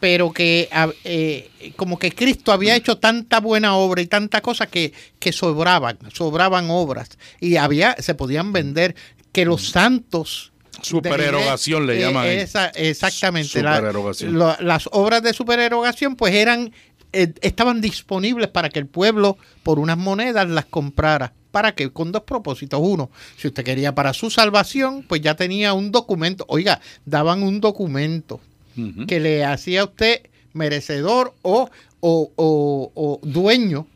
pero 0.01 0.33
que 0.33 0.69
eh, 1.05 1.51
como 1.77 1.99
que 1.99 2.11
Cristo 2.13 2.53
había 2.53 2.75
hecho 2.75 2.99
tanta 2.99 3.39
buena 3.41 3.77
obra 3.77 4.01
y 4.03 4.07
tanta 4.07 4.41
cosa 4.41 4.67
que, 4.67 4.93
que 5.19 5.31
sobraban, 5.33 5.99
sobraban 6.13 6.69
obras 6.71 7.11
y 7.41 7.57
había, 7.57 7.95
se 7.99 8.15
podían 8.15 8.53
vender 8.53 8.95
que 9.33 9.45
los 9.45 9.69
santos 9.69 10.53
Supererogación 10.83 11.87
le 11.87 11.99
eh, 11.99 12.01
llaman 12.01 12.27
ahí. 12.27 12.37
esa- 12.39 12.69
exactamente. 12.69 13.49
la- 14.33 14.57
las 14.61 14.89
obras 14.93 15.23
de 15.23 15.33
supererogación 15.35 16.17
pues 16.17 16.35
eran 16.35 16.73
eh, 17.13 17.33
estaban 17.43 17.81
disponibles 17.81 18.49
para 18.49 18.69
que 18.71 18.79
el 18.79 18.87
pueblo 18.87 19.37
por 19.63 19.79
unas 19.79 19.99
monedas 19.99 20.49
las 20.49 20.65
comprara. 20.67 21.33
¿Para 21.51 21.75
qué? 21.75 21.91
Con 21.91 22.13
dos 22.13 22.23
propósitos. 22.23 22.79
Uno, 22.81 23.11
si 23.37 23.49
usted 23.49 23.65
quería 23.65 23.93
para 23.95 24.13
su 24.15 24.31
salvación, 24.31 25.05
pues 25.09 25.21
ya 25.21 25.35
tenía 25.35 25.73
un 25.75 25.91
documento. 25.91 26.45
Oiga, 26.49 26.81
daban 27.05 27.43
un 27.43 27.61
documento 27.61 28.41
Que 29.07 29.21
le 29.21 29.45
hacía 29.45 29.83
a 29.83 29.85
usted 29.85 30.21
merecedor 30.53 31.35
o, 31.43 31.71
o- 32.01 32.33
o- 32.37 32.93
o 32.95 33.21
dueño 33.23 33.87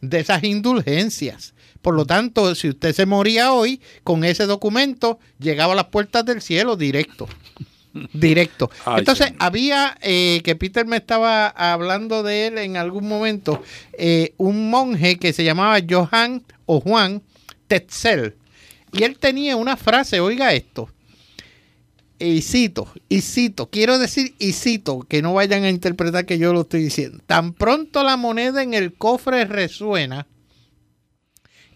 de 0.00 0.20
esas 0.20 0.42
indulgencias. 0.44 1.54
Por 1.82 1.94
lo 1.94 2.06
tanto, 2.06 2.54
si 2.54 2.68
usted 2.70 2.94
se 2.94 3.04
moría 3.04 3.52
hoy, 3.52 3.80
con 4.04 4.24
ese 4.24 4.46
documento 4.46 5.18
llegaba 5.38 5.74
a 5.74 5.76
las 5.76 5.86
puertas 5.86 6.24
del 6.24 6.40
cielo 6.40 6.76
directo. 6.76 7.28
Directo. 8.12 8.70
Ay, 8.86 9.00
Entonces, 9.00 9.32
había, 9.38 9.96
eh, 10.02 10.40
que 10.42 10.56
Peter 10.56 10.84
me 10.84 10.96
estaba 10.96 11.46
hablando 11.46 12.24
de 12.24 12.48
él 12.48 12.58
en 12.58 12.76
algún 12.76 13.06
momento, 13.06 13.62
eh, 13.96 14.34
un 14.36 14.68
monje 14.68 15.16
que 15.16 15.32
se 15.32 15.44
llamaba 15.44 15.78
Johann 15.88 16.42
o 16.66 16.80
Juan 16.80 17.22
Tetzel. 17.68 18.34
Y 18.92 19.04
él 19.04 19.16
tenía 19.18 19.54
una 19.54 19.76
frase, 19.76 20.18
oiga 20.18 20.52
esto, 20.54 20.88
y 22.24 22.42
cito, 22.42 22.88
y 23.08 23.20
cito, 23.20 23.68
quiero 23.70 23.98
decir 23.98 24.34
y 24.38 24.52
cito, 24.52 25.00
que 25.00 25.22
no 25.22 25.34
vayan 25.34 25.64
a 25.64 25.70
interpretar 25.70 26.26
que 26.26 26.38
yo 26.38 26.52
lo 26.52 26.62
estoy 26.62 26.84
diciendo. 26.84 27.18
Tan 27.26 27.52
pronto 27.52 28.02
la 28.02 28.16
moneda 28.16 28.62
en 28.62 28.74
el 28.74 28.94
cofre 28.94 29.44
resuena, 29.44 30.26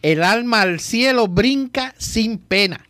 el 0.02 0.22
alma 0.22 0.62
al 0.62 0.80
cielo 0.80 1.28
brinca 1.28 1.94
sin 1.98 2.38
pena. 2.38 2.86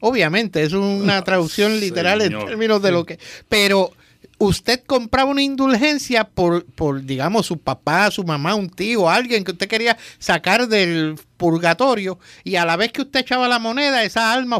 Obviamente, 0.00 0.62
es 0.62 0.72
una 0.72 1.22
traducción 1.22 1.78
literal 1.78 2.20
Señor. 2.20 2.42
en 2.42 2.48
términos 2.48 2.82
de 2.82 2.90
lo 2.90 3.06
que... 3.06 3.18
Pero 3.48 3.92
usted 4.38 4.82
compraba 4.84 5.30
una 5.30 5.42
indulgencia 5.42 6.24
por, 6.24 6.64
por, 6.64 7.02
digamos, 7.02 7.46
su 7.46 7.58
papá, 7.58 8.10
su 8.10 8.24
mamá, 8.24 8.54
un 8.54 8.68
tío, 8.68 9.08
alguien 9.08 9.44
que 9.44 9.52
usted 9.52 9.68
quería 9.68 9.96
sacar 10.18 10.68
del 10.68 11.16
purgatorio 11.36 12.18
y 12.42 12.56
a 12.56 12.64
la 12.64 12.76
vez 12.76 12.92
que 12.92 13.02
usted 13.02 13.20
echaba 13.20 13.48
la 13.48 13.60
moneda, 13.60 14.02
esa 14.02 14.32
alma 14.32 14.58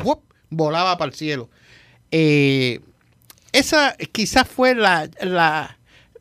volaba 0.48 0.96
para 0.96 1.10
el 1.10 1.16
cielo. 1.16 1.50
Eh, 2.12 2.80
esa 3.52 3.96
quizás 4.12 4.46
fue 4.48 4.74
la, 4.74 5.10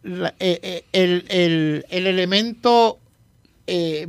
eh, 0.04 0.32
eh, 0.40 0.84
el, 0.94 1.26
el- 1.30 1.86
el 1.90 2.08
elemento 2.08 2.98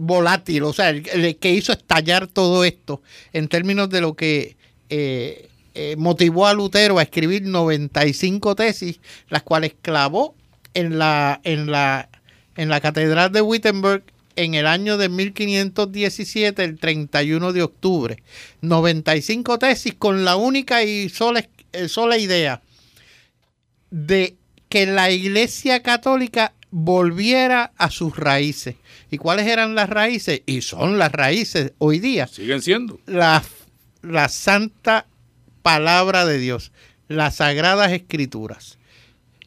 volátil, 0.01 0.65
o 0.65 0.73
sea, 0.73 0.89
el, 0.91 1.09
el 1.09 1.37
que 1.37 1.51
hizo 1.53 1.71
estallar 1.73 2.27
todo 2.27 2.65
esto 2.65 3.01
en 3.33 3.47
términos 3.47 3.89
de 3.91 4.01
lo 4.01 4.15
que 4.15 4.57
motivó 5.99 6.47
a 6.49 6.55
Lutero 6.55 6.99
a 6.99 7.03
escribir 7.03 7.43
95 7.43 8.57
tesis, 8.57 8.99
las 9.29 9.43
cuales 9.45 9.75
clavó 9.81 10.35
en 10.75 10.99
la, 10.99 11.41
en 11.45 11.71
la, 11.71 12.09
en 12.57 12.71
la 12.71 12.81
catedral 12.81 13.31
de 13.31 13.41
Wittenberg 13.41 14.03
en 14.35 14.55
el 14.55 14.67
año 14.67 14.97
de 14.97 15.09
1517, 15.09 16.65
el 16.65 16.79
31 16.79 17.53
de 17.53 17.63
octubre. 17.63 18.23
95 18.63 19.59
tesis 19.59 19.95
con 19.95 20.25
la 20.25 20.37
única 20.37 20.83
y 20.83 21.09
sola, 21.09 21.47
eh, 21.73 21.89
sola 21.89 22.19
idea 22.19 22.61
de 23.91 24.37
que 24.69 24.87
la 24.87 25.11
Iglesia 25.11 25.83
Católica 25.83 26.53
volviera 26.71 27.73
a 27.77 27.91
sus 27.91 28.17
raíces. 28.17 28.77
¿Y 29.11 29.19
cuáles 29.19 29.47
eran 29.47 29.75
las 29.75 29.91
raíces? 29.91 30.41
Y 30.47 30.63
son 30.63 30.99
las 30.99 31.13
raíces 31.13 31.73
hoy 31.79 31.99
día. 31.99 32.27
Siguen 32.27 32.63
siendo. 32.63 32.99
La, 33.07 33.43
la 34.01 34.29
santa 34.31 35.07
palabra 35.63 36.25
de 36.25 36.39
Dios, 36.39 36.73
las 37.09 37.37
sagradas 37.37 37.93
escrituras. 37.93 38.79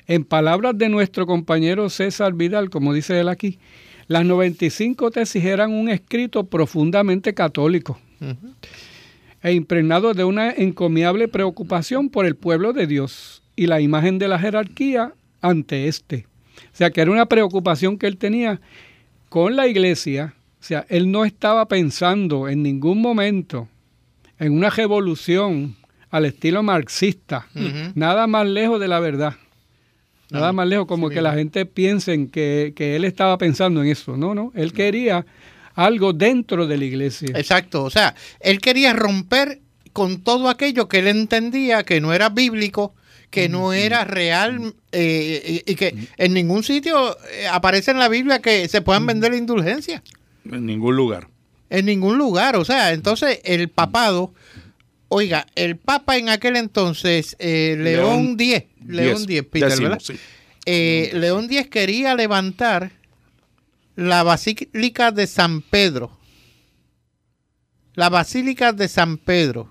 En 0.07 0.25
palabras 0.25 0.77
de 0.77 0.89
nuestro 0.89 1.27
compañero 1.27 1.89
César 1.89 2.35
Vidal, 2.35 2.69
como 2.69 2.93
dice 2.93 3.19
él 3.21 3.29
aquí, 3.29 3.59
las 4.07 4.25
95 4.25 5.11
tesis 5.11 5.45
eran 5.45 5.73
un 5.73 5.89
escrito 5.89 6.45
profundamente 6.45 7.33
católico 7.33 7.99
e 9.43 9.53
impregnado 9.53 10.13
de 10.13 10.25
una 10.25 10.51
encomiable 10.51 11.29
preocupación 11.29 12.11
por 12.11 12.27
el 12.27 12.37
pueblo 12.37 12.73
de 12.73 12.87
Dios 12.87 13.43
y 13.57 13.67
la 13.67 13.81
imagen 13.81 14.19
de 14.19 14.29
la 14.29 14.39
jerarquía 14.39 15.15
ante 15.41 15.89
éste. 15.89 16.27
O 16.57 16.77
sea, 16.77 16.91
que 16.91 17.01
era 17.01 17.11
una 17.11 17.27
preocupación 17.27 17.99
que 17.99 18.07
él 18.07 18.17
tenía 18.17 18.61
con 19.29 19.57
la 19.57 19.67
iglesia. 19.67 20.35
O 20.61 20.63
sea, 20.63 20.87
él 20.89 21.11
no 21.11 21.25
estaba 21.25 21.67
pensando 21.67 22.49
en 22.49 22.63
ningún 22.63 23.01
momento 23.01 23.69
en 24.39 24.53
una 24.53 24.71
revolución 24.71 25.77
al 26.11 26.27
estilo 26.27 26.63
marxista, 26.63 27.47
nada 27.95 28.27
más 28.27 28.47
lejos 28.47 28.81
de 28.81 28.89
la 28.89 29.01
verdad. 29.01 29.35
Nada 30.31 30.53
más 30.53 30.67
lejos 30.67 30.87
como 30.87 31.11
que 31.11 31.21
la 31.21 31.35
gente 31.35 31.67
piense 31.67 32.29
que, 32.29 32.73
que 32.75 32.97
él 32.97 33.05
estaba 33.05 33.39
pensando 33.39 33.83
en 33.83 33.89
eso. 33.89 34.17
No, 34.17 34.35
no, 34.35 34.53
él 34.55 34.73
quería 34.73 35.27
algo 35.75 36.13
dentro 36.13 36.67
de 36.67 36.79
la 36.79 36.85
iglesia. 36.85 37.29
Exacto, 37.35 37.85
o 37.85 37.91
sea, 37.91 38.15
él 38.41 38.61
quería 38.61 38.93
romper 38.93 39.61
con 39.93 40.23
todo 40.23 40.49
aquello 40.49 40.89
que 40.89 40.99
él 40.99 41.09
entendía 41.09 41.85
que 41.85 42.01
no 42.01 42.13
era 42.13 42.29
bíblico, 42.29 42.95
que 43.31 43.49
no 43.49 43.73
era 43.73 44.05
real 44.05 44.75
eh, 44.93 45.63
y, 45.67 45.73
y 45.73 45.75
que 45.75 45.95
en 46.17 46.35
ningún 46.35 46.63
sitio 46.63 47.17
eh, 47.33 47.47
aparece 47.51 47.91
en 47.91 47.99
la 47.99 48.09
Biblia 48.09 48.41
que 48.41 48.69
se 48.69 48.81
puedan 48.81 49.07
vender 49.07 49.35
indulgencias. 49.35 50.03
En 50.51 50.67
ningún 50.67 50.97
lugar. 50.97 51.29
En 51.71 51.87
ningún 51.87 52.19
lugar, 52.19 52.57
o 52.57 52.65
sea, 52.65 52.93
entonces 52.93 53.41
el 53.45 53.69
papado, 53.69 54.33
oiga, 55.09 55.47
el 55.55 55.77
papa 55.77 56.17
en 56.17 56.29
aquel 56.29 56.57
entonces, 56.57 57.37
eh, 57.39 57.77
León 57.79 58.37
León 58.37 58.41
X, 58.41 58.65
León 58.87 59.23
X, 59.23 59.43
Peter, 59.51 59.81
¿verdad? 59.81 60.01
sí. 60.01 60.15
Eh, 60.67 61.11
León 61.15 61.45
X 61.51 61.69
quería 61.69 62.15
levantar 62.15 62.93
la 63.97 64.23
Basílica 64.23 65.13
de 65.13 65.27
San 65.27 65.61
Pedro. 65.63 66.19
La 67.95 68.09
Basílica 68.09 68.73
de 68.73 68.89
San 68.89 69.19
Pedro. 69.19 69.71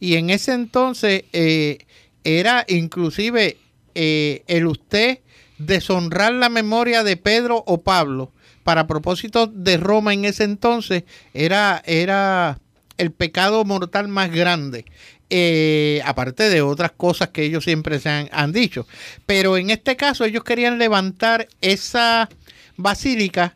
Y 0.00 0.16
en 0.16 0.30
ese 0.30 0.52
entonces 0.52 1.24
eh, 1.32 1.78
era 2.24 2.64
inclusive 2.68 3.56
el 3.94 4.66
usted 4.66 5.20
deshonrar 5.58 6.32
la 6.34 6.48
memoria 6.48 7.02
de 7.02 7.16
Pedro 7.16 7.64
o 7.66 7.82
Pablo 7.82 8.32
para 8.62 8.86
propósito 8.86 9.46
de 9.46 9.76
Roma 9.76 10.12
en 10.12 10.24
ese 10.24 10.44
entonces 10.44 11.04
era, 11.32 11.82
era 11.86 12.60
el 12.98 13.12
pecado 13.12 13.64
mortal 13.64 14.08
más 14.08 14.30
grande. 14.30 14.84
Eh, 15.30 16.00
aparte 16.04 16.48
de 16.48 16.62
otras 16.62 16.92
cosas 16.92 17.28
que 17.28 17.42
ellos 17.44 17.64
siempre 17.64 17.98
se 17.98 18.08
han, 18.08 18.28
han 18.32 18.52
dicho. 18.52 18.86
Pero 19.26 19.56
en 19.56 19.70
este 19.70 19.96
caso 19.96 20.24
ellos 20.24 20.44
querían 20.44 20.78
levantar 20.78 21.48
esa 21.60 22.28
basílica 22.76 23.54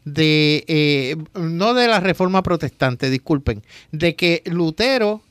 De, 0.03 0.65
eh, 0.67 1.15
no 1.35 1.75
de 1.75 1.87
la 1.87 1.99
reforma 1.99 2.41
protestante, 2.41 3.11
disculpen, 3.11 3.61
de 3.91 4.15
que 4.15 4.41
Lutero 4.45 5.21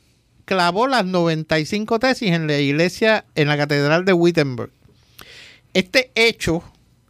clavó 0.45 0.87
las 0.87 1.05
95 1.05 1.99
tesis 1.99 2.31
en 2.31 2.47
la 2.47 2.57
iglesia, 2.59 3.25
en 3.35 3.49
la 3.49 3.57
catedral 3.57 4.05
de 4.05 4.13
Wittenberg. 4.13 4.71
Este 5.75 6.11
hecho, 6.15 6.63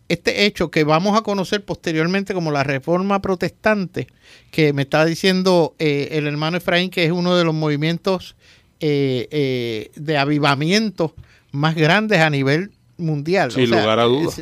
este 0.09 0.47
hecho 0.47 0.71
que 0.71 0.85
vamos 0.85 1.19
a 1.19 1.23
conocer 1.23 1.65
posteriormente 1.65 2.35
como 2.35 2.51
la 2.51 2.65
reforma 2.65 3.23
protestante, 3.23 4.09
que 4.51 4.73
me 4.73 4.83
está 4.83 5.05
diciendo 5.05 5.75
eh, 5.79 6.09
el 6.13 6.27
hermano 6.27 6.57
Efraín 6.57 6.91
que 6.91 7.05
es 7.05 7.13
uno 7.13 7.37
de 7.37 7.45
los 7.45 7.55
movimientos 7.55 8.37
eh, 8.81 9.29
eh, 9.31 9.91
de 9.95 10.17
avivamiento 10.17 11.15
más 11.53 11.75
grandes 11.75 12.21
a 12.21 12.31
nivel 12.31 12.71
mundial. 12.97 13.51
Sin 13.51 13.71
lugar 13.71 13.99
a 13.99 14.05
dudas. 14.05 14.41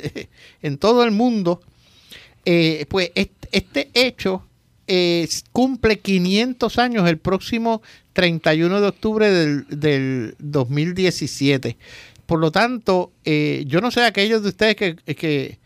En 0.63 0.79
todo 0.79 1.05
el 1.05 1.11
mundo, 1.11 1.61
eh, 2.45 2.87
pues 2.89 3.11
este, 3.15 3.49
este 3.53 3.91
hecho 3.95 4.43
eh, 4.87 5.29
cumple 5.53 5.99
500 5.99 6.79
años 6.79 7.09
el 7.09 7.19
próximo 7.19 7.83
31 8.15 8.81
de 8.81 8.87
octubre 8.87 9.31
del, 9.31 9.67
del 9.69 10.35
2017. 10.39 11.77
Por 12.27 12.41
lo 12.41 12.51
tanto, 12.51 13.13
eh, 13.25 13.65
yo 13.67 13.81
no 13.81 13.91
sé 13.91 14.03
aquellos 14.03 14.43
de 14.43 14.49
ustedes 14.49 14.77
que, 14.77 14.97
que, 14.97 15.59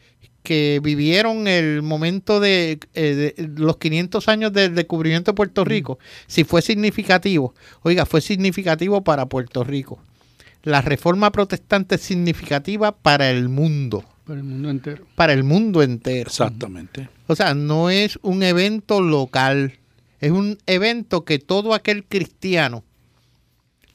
que 0.42 0.80
vivieron 0.82 1.46
el 1.46 1.82
momento 1.82 2.40
de, 2.40 2.80
eh, 2.94 3.34
de 3.36 3.48
los 3.56 3.76
500 3.76 4.28
años 4.28 4.52
del 4.52 4.74
descubrimiento 4.74 5.30
de 5.30 5.36
Puerto 5.36 5.64
Rico, 5.64 5.98
si 6.26 6.44
fue 6.44 6.62
significativo. 6.62 7.54
Oiga, 7.82 8.06
fue 8.06 8.20
significativo 8.20 9.02
para 9.04 9.26
Puerto 9.26 9.62
Rico. 9.64 10.00
La 10.64 10.80
reforma 10.80 11.30
protestante 11.32 11.94
es 11.96 12.00
significativa 12.02 12.92
para 12.92 13.30
el 13.30 13.48
mundo, 13.48 14.04
Para 14.24 14.38
el 14.38 14.44
mundo 14.44 14.70
entero. 14.70 15.04
para 15.16 15.32
el 15.32 15.44
mundo 15.44 15.82
entero. 15.82 16.28
Exactamente. 16.28 17.08
O 17.26 17.34
sea, 17.36 17.54
no 17.54 17.90
es 17.90 18.18
un 18.22 18.42
evento 18.42 19.00
local, 19.00 19.78
es 20.20 20.30
un 20.30 20.58
evento 20.66 21.24
que 21.24 21.38
todo 21.38 21.74
aquel 21.74 22.04
cristiano 22.04 22.84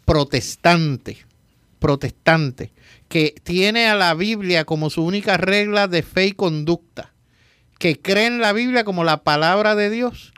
protestante, 0.06 1.18
protestante, 1.80 2.72
que 3.08 3.36
tiene 3.44 3.88
a 3.88 3.96
la 3.96 4.14
Biblia 4.14 4.66
como 4.66 4.90
su 4.90 5.04
única 5.04 5.38
regla 5.38 5.88
de 5.88 6.04
fe 6.04 6.28
y 6.28 6.32
conducta, 6.32 7.14
que 7.80 8.00
cree 8.00 8.26
en 8.28 8.40
la 8.42 8.54
Biblia 8.54 8.84
como 8.84 9.04
la 9.04 9.24
palabra 9.24 9.76
de 9.76 9.90
Dios, 9.90 10.34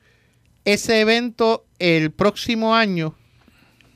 ese 0.65 0.99
evento 1.01 1.65
el 1.79 2.11
próximo 2.11 2.75
año 2.75 3.15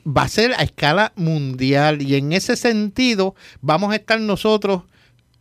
va 0.05 0.23
a 0.23 0.29
ser 0.29 0.53
a 0.53 0.63
escala 0.63 1.13
mundial 1.15 2.01
y 2.01 2.15
en 2.15 2.33
ese 2.33 2.55
sentido 2.55 3.35
vamos 3.61 3.91
a 3.93 3.95
estar 3.97 4.19
nosotros 4.19 4.83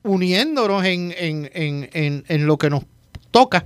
uniéndonos 0.03 0.85
en, 0.85 1.15
en- 1.17 1.51
en- 1.55 1.91
en- 1.93 2.25
en 2.29 2.47
lo 2.47 2.59
que 2.59 2.71
nos 2.71 2.85
toca 3.31 3.65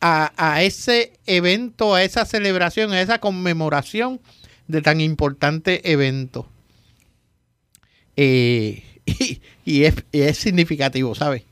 a, 0.00 0.32
a 0.36 0.62
ese 0.62 1.12
evento, 1.26 1.94
a 1.94 2.02
esa 2.02 2.24
celebración, 2.26 2.92
a 2.92 3.00
esa 3.00 3.18
conmemoración 3.18 4.20
de 4.68 4.82
tan 4.82 5.00
importante 5.00 5.90
evento. 5.92 6.48
Eh, 8.16 8.82
y 9.06 9.40
y 9.66 9.84
es, 9.84 9.94
y 10.12 10.20
es 10.22 10.38
significativo, 10.38 11.14
¿sabes? 11.14 11.42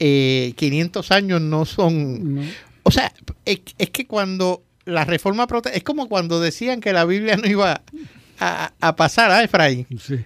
Eh, 0.00 0.54
500 0.56 1.12
años 1.12 1.40
no 1.40 1.66
son... 1.66 2.36
No. 2.36 2.42
O 2.82 2.90
sea, 2.90 3.12
es, 3.44 3.60
es 3.76 3.90
que 3.90 4.06
cuando 4.06 4.62
la 4.86 5.04
reforma 5.04 5.46
protestante, 5.46 5.76
es 5.78 5.84
como 5.84 6.08
cuando 6.08 6.40
decían 6.40 6.80
que 6.80 6.94
la 6.94 7.04
Biblia 7.04 7.36
no 7.36 7.46
iba 7.46 7.82
a, 8.40 8.72
a 8.80 8.96
pasar, 8.96 9.30
¿ah, 9.30 9.44
Efraín? 9.44 9.86
Sí. 10.00 10.16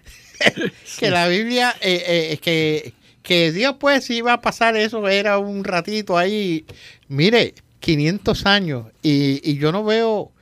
Que 0.99 1.11
la 1.11 1.29
Biblia, 1.29 1.75
eh, 1.81 2.31
eh, 2.33 2.39
que, 2.39 2.95
que 3.23 3.53
Dios 3.53 3.77
pues 3.79 4.11
iba 4.11 4.33
a 4.33 4.41
pasar 4.41 4.77
eso, 4.77 5.09
era 5.09 5.39
un 5.39 5.63
ratito 5.63 6.19
ahí. 6.19 6.65
Mire, 7.09 7.55
500 7.79 8.47
años 8.47 8.87
y, 9.03 9.41
y 9.49 9.57
yo 9.57 9.71
no 9.71 9.85
veo 9.85 10.33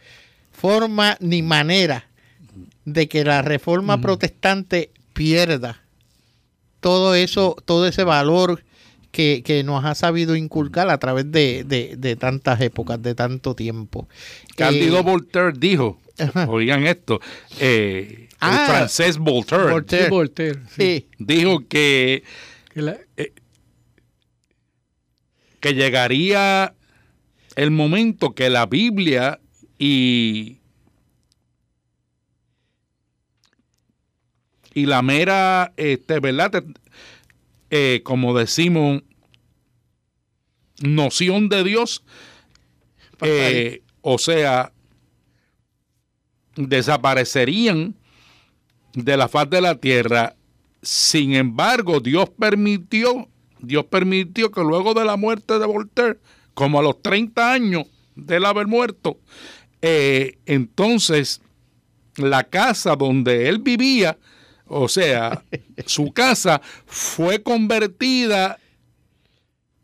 forma 0.52 1.18
ni 1.20 1.42
manera 1.42 2.06
de 2.86 3.08
que 3.08 3.24
la 3.24 3.42
reforma 3.42 4.00
protestante 4.00 4.90
pierda 5.20 5.82
todo 6.80 7.14
eso, 7.14 7.54
todo 7.66 7.86
ese 7.86 8.04
valor 8.04 8.64
que, 9.12 9.42
que 9.44 9.62
nos 9.64 9.84
ha 9.84 9.94
sabido 9.94 10.34
inculcar 10.34 10.88
a 10.88 10.96
través 10.96 11.30
de, 11.30 11.62
de- 11.64 11.96
de 11.98 12.16
tantas 12.16 12.58
épocas, 12.62 13.02
de 13.02 13.14
tanto 13.14 13.54
tiempo. 13.54 14.08
Cándido 14.56 15.00
Eh, 15.00 15.02
Voltaire 15.02 15.52
dijo, 15.58 16.00
Ajá. 16.18 16.48
oigan 16.48 16.86
esto, 16.86 17.20
eh, 17.58 18.28
Ah, 18.40 18.64
el 18.66 18.70
francés 18.74 19.18
Voltaire, 19.18 19.70
Voltaire. 19.70 20.04
Sí, 20.06 20.10
Voltaire, 20.10 20.60
sí. 20.74 20.82
sí, 20.82 21.06
dijo 21.18 21.68
que, 21.68 22.22
Que 22.72 22.80
la- 22.80 22.98
que 25.60 25.74
llegaría 25.74 26.72
el 27.56 27.70
momento 27.70 28.34
que 28.34 28.48
la 28.48 28.64
Biblia 28.64 29.38
y, 29.78 30.59
y 34.74 34.86
la 34.86 35.02
mera, 35.02 35.72
este, 35.76 36.20
¿verdad? 36.20 36.64
Eh, 37.70 38.00
como 38.04 38.36
decimos, 38.36 39.02
noción 40.80 41.48
de 41.48 41.64
Dios, 41.64 42.04
eh, 43.20 43.82
o 44.00 44.18
sea, 44.18 44.72
desaparecerían 46.56 47.94
de 48.94 49.16
la 49.16 49.28
faz 49.28 49.48
de 49.50 49.60
la 49.60 49.76
tierra. 49.76 50.36
Sin 50.82 51.34
embargo, 51.34 52.00
Dios 52.00 52.30
permitió, 52.30 53.28
Dios 53.60 53.84
permitió 53.86 54.50
que 54.50 54.62
luego 54.62 54.94
de 54.94 55.04
la 55.04 55.16
muerte 55.16 55.58
de 55.58 55.66
Voltaire, 55.66 56.18
como 56.54 56.78
a 56.78 56.82
los 56.82 57.02
30 57.02 57.52
años 57.52 57.84
de 58.16 58.36
él 58.36 58.44
haber 58.44 58.66
muerto, 58.66 59.18
eh, 59.82 60.38
entonces 60.46 61.40
la 62.16 62.44
casa 62.44 62.96
donde 62.96 63.48
él 63.48 63.58
vivía, 63.58 64.18
o 64.72 64.88
sea, 64.88 65.42
su 65.86 66.12
casa 66.12 66.60
fue 66.86 67.42
convertida 67.42 68.56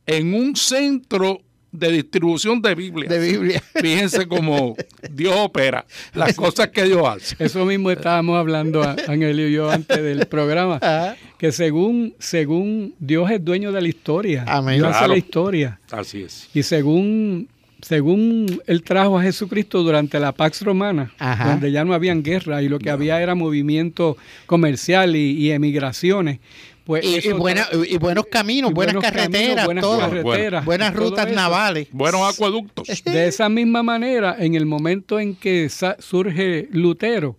en 0.06 0.32
un 0.34 0.54
centro 0.54 1.40
de 1.72 1.90
distribución 1.92 2.62
de 2.62 2.74
Biblia. 2.74 3.08
de 3.08 3.18
Biblia. 3.18 3.62
Fíjense 3.74 4.26
cómo 4.26 4.76
Dios 5.10 5.34
opera, 5.36 5.84
las 6.14 6.34
cosas 6.34 6.68
que 6.68 6.84
Dios 6.84 7.02
hace. 7.06 7.36
Eso 7.44 7.66
mismo 7.66 7.90
estábamos 7.90 8.38
hablando, 8.38 8.82
Angelio 8.82 9.48
y 9.48 9.52
yo, 9.52 9.70
antes 9.70 10.00
del 10.02 10.26
programa, 10.26 10.78
Ah, 10.80 11.16
que 11.38 11.52
según, 11.52 12.14
según 12.18 12.94
Dios 12.98 13.30
es 13.30 13.44
dueño 13.44 13.72
de 13.72 13.82
la 13.82 13.88
historia, 13.88 14.44
Amén. 14.46 14.76
Dios 14.76 14.94
hace 14.94 15.08
la 15.08 15.16
historia, 15.18 15.80
Así 15.90 16.22
es. 16.22 16.48
y 16.54 16.62
según, 16.62 17.48
según 17.82 18.60
Él 18.66 18.82
trajo 18.82 19.18
a 19.18 19.22
Jesucristo 19.22 19.82
durante 19.82 20.18
la 20.20 20.32
Pax 20.32 20.62
Romana, 20.62 21.12
Ajá. 21.18 21.50
donde 21.50 21.70
ya 21.72 21.84
no 21.84 21.92
habían 21.94 22.22
guerra 22.22 22.62
y 22.62 22.68
lo 22.68 22.78
que 22.78 22.90
había 22.90 23.20
era 23.20 23.34
movimiento 23.34 24.16
comercial 24.46 25.14
y, 25.16 25.32
y 25.32 25.50
emigraciones, 25.52 26.40
pues 26.84 27.04
y, 27.24 27.32
buena- 27.32 27.66
y 27.88 27.96
buenos 27.98 28.26
caminos, 28.26 28.70
y 28.70 28.74
buenas 28.74 28.94
buenos 28.94 29.10
caminos, 29.12 29.28
carreteras, 29.34 29.64
buenas 29.66 29.82
todo. 29.82 29.98
carreteras, 29.98 30.64
buenas 30.64 30.94
rutas 30.94 31.32
navales. 31.32 31.88
Buenos 31.92 32.32
acueductos. 32.34 32.86
De 33.04 33.26
esa 33.28 33.48
misma 33.48 33.82
manera, 33.82 34.36
en 34.38 34.54
el 34.54 34.66
momento 34.66 35.18
en 35.18 35.34
que 35.34 35.68
surge 35.98 36.68
Lutero, 36.70 37.36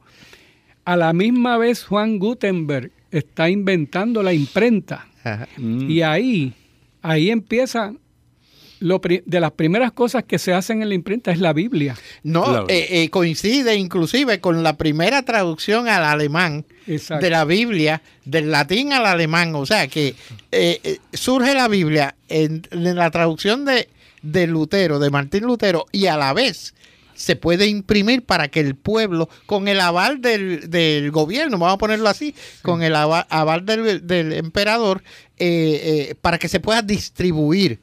a 0.85 0.95
la 0.97 1.13
misma 1.13 1.57
vez 1.57 1.83
Juan 1.85 2.19
Gutenberg 2.19 2.91
está 3.11 3.49
inventando 3.49 4.21
la 4.21 4.33
imprenta. 4.33 5.07
Ajá. 5.23 5.47
Y 5.57 6.01
ahí, 6.01 6.53
ahí 7.01 7.29
empieza, 7.29 7.93
lo 8.79 9.01
pri- 9.01 9.23
de 9.25 9.39
las 9.39 9.51
primeras 9.51 9.91
cosas 9.91 10.23
que 10.23 10.37
se 10.39 10.53
hacen 10.53 10.81
en 10.81 10.89
la 10.89 10.95
imprenta 10.95 11.31
es 11.31 11.39
la 11.39 11.53
Biblia. 11.53 11.95
No, 12.23 12.43
Claro. 12.43 12.65
eh, 12.69 12.87
eh, 13.03 13.09
coincide 13.09 13.75
inclusive 13.75 14.39
con 14.39 14.63
la 14.63 14.77
primera 14.77 15.23
traducción 15.23 15.87
al 15.87 16.03
alemán 16.03 16.65
Exacto. 16.85 17.23
de 17.25 17.29
la 17.31 17.43
Biblia, 17.45 18.01
del 18.25 18.51
latín 18.51 18.93
al 18.93 19.05
alemán. 19.05 19.55
O 19.55 19.65
sea 19.65 19.87
que 19.87 20.15
eh, 20.51 20.79
eh, 20.83 20.97
surge 21.13 21.53
la 21.53 21.67
Biblia 21.67 22.15
en, 22.29 22.63
en 22.71 22.95
la 22.95 23.09
traducción 23.11 23.65
de, 23.65 23.89
de 24.21 24.47
Lutero, 24.47 24.99
de 24.99 25.09
Martín 25.09 25.43
Lutero, 25.43 25.85
y 25.91 26.05
a 26.07 26.17
la 26.17 26.33
vez 26.33 26.73
se 27.15 27.35
puede 27.35 27.65
imprimir 27.65 28.21
para 28.21 28.47
que 28.47 28.59
el 28.59 28.75
pueblo, 28.75 29.27
con 29.47 29.67
el 29.67 29.79
aval 29.79 30.21
del, 30.21 30.69
del 30.69 31.09
gobierno, 31.09 31.57
vamos 31.57 31.73
a 31.73 31.77
ponerlo 31.79 32.09
así, 32.09 32.35
con 32.61 32.83
el 32.83 32.93
ava- 32.93 33.25
aval 33.31 33.65
del, 33.65 34.05
del 34.05 34.33
emperador, 34.33 35.01
eh, 35.39 36.09
eh, 36.11 36.15
para 36.21 36.37
que 36.37 36.47
se 36.47 36.59
pueda 36.59 36.83
distribuir 36.83 37.79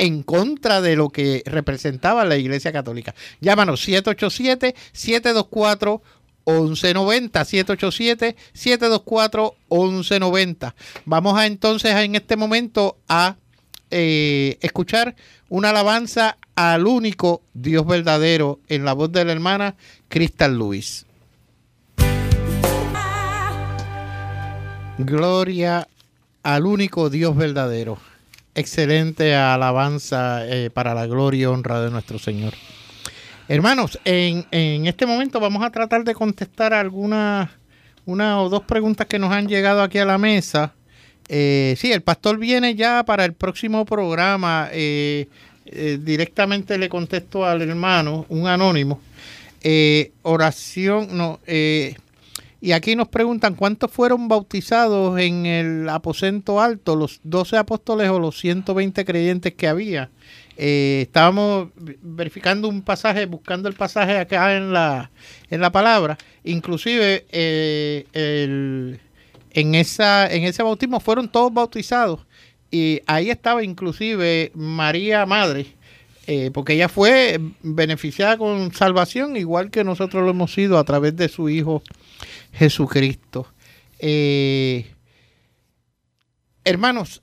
en 0.00 0.22
contra 0.22 0.80
de 0.80 0.96
lo 0.96 1.10
que 1.10 1.42
representaba 1.44 2.24
la 2.24 2.38
Iglesia 2.38 2.72
Católica. 2.72 3.14
Llámanos 3.40 3.86
787-724. 3.86 6.00
1190 6.46 7.44
787 7.44 8.34
724 8.54 9.54
1190 9.70 10.74
vamos 11.04 11.38
a 11.38 11.44
entonces 11.46 11.94
en 11.94 12.14
este 12.14 12.34
momento 12.34 12.96
a 13.08 13.36
eh, 13.90 14.56
escuchar 14.62 15.16
una 15.50 15.68
alabanza 15.68 16.38
al 16.56 16.86
único 16.86 17.42
Dios 17.52 17.86
verdadero 17.86 18.58
en 18.68 18.86
la 18.86 18.94
voz 18.94 19.12
de 19.12 19.26
la 19.26 19.32
hermana 19.32 19.76
Crystal 20.08 20.58
Lewis 20.58 21.04
Gloria 24.98 25.86
al 26.42 26.66
único 26.66 27.10
Dios 27.10 27.36
verdadero. 27.36 27.98
Excelente 28.54 29.34
alabanza 29.34 30.44
eh, 30.46 30.70
para 30.70 30.92
la 30.92 31.06
gloria 31.06 31.42
y 31.42 31.44
honra 31.44 31.80
de 31.80 31.90
nuestro 31.90 32.18
Señor. 32.18 32.52
Hermanos, 33.46 33.98
en, 34.04 34.44
este 34.86 35.06
momento 35.06 35.38
vamos 35.38 35.62
a 35.62 35.70
tratar 35.70 36.02
de 36.04 36.14
contestar 36.14 36.74
algunas 36.74 37.48
una 38.06 38.42
o 38.42 38.48
dos 38.48 38.62
preguntas 38.62 39.06
que 39.06 39.18
nos 39.18 39.30
han 39.32 39.46
llegado 39.46 39.82
aquí 39.82 39.98
a 39.98 40.04
la 40.04 40.18
mesa. 40.18 40.74
Eh, 41.28 41.76
sí, 41.78 41.92
el 41.92 42.02
pastor 42.02 42.38
viene 42.38 42.74
ya 42.74 43.04
para 43.04 43.24
el 43.24 43.34
próximo 43.34 43.84
programa. 43.84 44.68
eh, 44.72 45.28
directamente 46.00 46.76
le 46.78 46.88
contesto 46.88 47.46
al 47.46 47.62
hermano, 47.62 48.26
un 48.28 48.48
anónimo. 48.48 49.00
Oración, 50.22 51.16
no, 51.16 51.38
y 52.60 52.72
aquí 52.72 52.94
nos 52.96 53.08
preguntan 53.08 53.54
cuántos 53.54 53.90
fueron 53.90 54.28
bautizados 54.28 55.18
en 55.18 55.46
el 55.46 55.88
aposento 55.88 56.60
alto, 56.60 56.94
los 56.96 57.20
12 57.24 57.56
apóstoles 57.56 58.08
o 58.10 58.18
los 58.20 58.38
120 58.38 59.04
creyentes 59.04 59.54
que 59.54 59.66
había. 59.68 60.10
Eh, 60.56 61.00
estábamos 61.02 61.68
verificando 62.02 62.68
un 62.68 62.82
pasaje, 62.82 63.24
buscando 63.24 63.68
el 63.68 63.74
pasaje 63.74 64.18
acá 64.18 64.56
en 64.56 64.72
la, 64.74 65.10
en 65.48 65.60
la 65.62 65.72
palabra. 65.72 66.18
Inclusive 66.44 67.24
eh, 67.30 68.04
el- 68.12 69.00
en, 69.52 69.74
esa, 69.74 70.30
en 70.32 70.44
ese 70.44 70.62
bautismo 70.62 71.00
fueron 71.00 71.28
todos 71.30 71.52
bautizados. 71.52 72.20
Y 72.70 73.00
ahí 73.06 73.30
estaba 73.30 73.64
inclusive 73.64 74.52
María 74.54 75.24
Madre, 75.26 75.66
eh, 76.26 76.50
porque 76.52 76.74
ella 76.74 76.88
fue 76.88 77.40
beneficiada 77.62 78.36
con 78.36 78.72
salvación, 78.72 79.36
igual 79.36 79.70
que 79.70 79.82
nosotros 79.82 80.22
lo 80.22 80.30
hemos 80.30 80.52
sido 80.52 80.78
a 80.78 80.84
través 80.84 81.16
de 81.16 81.28
su 81.28 81.48
Hijo 81.48 81.82
Jesucristo. 82.52 83.52
Eh, 83.98 84.92
hermanos, 86.64 87.22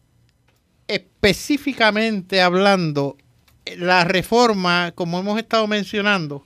específicamente 0.88 2.42
hablando, 2.42 3.18
la 3.78 4.04
reforma, 4.04 4.92
como 4.96 5.20
hemos 5.20 5.40
estado 5.40 5.68
mencionando, 5.68 6.46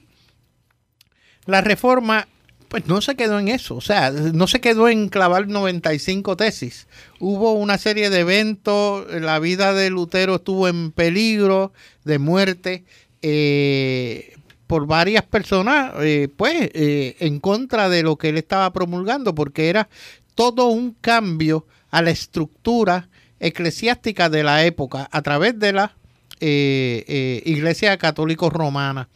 la 1.46 1.62
reforma 1.62 2.28
pues 2.72 2.88
no 2.88 3.02
se 3.02 3.16
quedó 3.16 3.38
en 3.38 3.50
eso, 3.50 3.76
o 3.76 3.82
sea, 3.82 4.12
no 4.12 4.48
se 4.48 4.62
quedó 4.62 4.88
en 4.88 5.10
clavar 5.10 5.46
95 5.46 6.38
tesis. 6.38 6.88
Hubo 7.20 7.52
una 7.52 7.78
serie 7.78 8.10
de 8.10 8.20
eventos, 8.22 9.12
la 9.12 9.40
vida 9.40 9.74
de 9.74 9.90
Lutero 9.90 10.36
estuvo 10.36 10.70
en 10.70 10.94
peligro 10.94 11.74
de 12.06 12.18
muerte 12.18 12.86
eh, 13.22 14.38
por 14.72 14.88
varias 14.88 15.24
personas, 15.24 15.92
eh, 16.00 16.30
pues, 16.34 16.70
eh, 16.74 17.18
en 17.20 17.42
contra 17.42 17.90
de 17.90 18.04
lo 18.04 18.16
que 18.16 18.30
él 18.30 18.38
estaba 18.38 18.72
promulgando, 18.72 19.36
porque 19.36 19.68
era 19.68 19.90
todo 20.34 20.68
un 20.68 20.94
cambio 21.02 21.66
a 21.90 22.02
la 22.02 22.12
estructura 22.12 23.10
eclesiástica 23.42 24.30
de 24.30 24.44
la 24.44 24.64
época 24.64 25.10
a 25.12 25.22
través 25.24 25.60
de 25.60 25.74
la 25.74 25.94
eh, 26.40 27.42
Iglesia 27.44 27.98
Católica 27.98 28.48
Romana. 28.48 29.10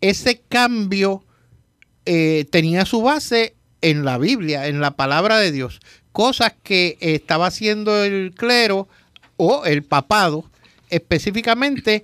Ese 0.00 0.40
cambio 0.48 1.22
tenía 2.04 2.84
su 2.84 3.00
base 3.00 3.54
en 3.80 4.04
la 4.04 4.18
Biblia, 4.18 4.66
en 4.66 4.80
la 4.80 4.96
palabra 4.96 5.38
de 5.38 5.52
Dios, 5.52 5.78
cosas 6.10 6.54
que 6.64 6.98
estaba 7.00 7.46
haciendo 7.46 8.02
el 8.02 8.34
clero 8.34 8.88
o 9.36 9.64
el 9.64 9.84
papado 9.84 10.50
específicamente 10.90 12.02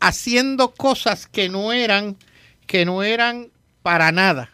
haciendo 0.00 0.72
cosas 0.74 1.26
que 1.26 1.48
no 1.48 1.72
eran, 1.72 2.16
que 2.66 2.84
no 2.84 3.02
eran 3.02 3.48
para 3.82 4.12
nada, 4.12 4.50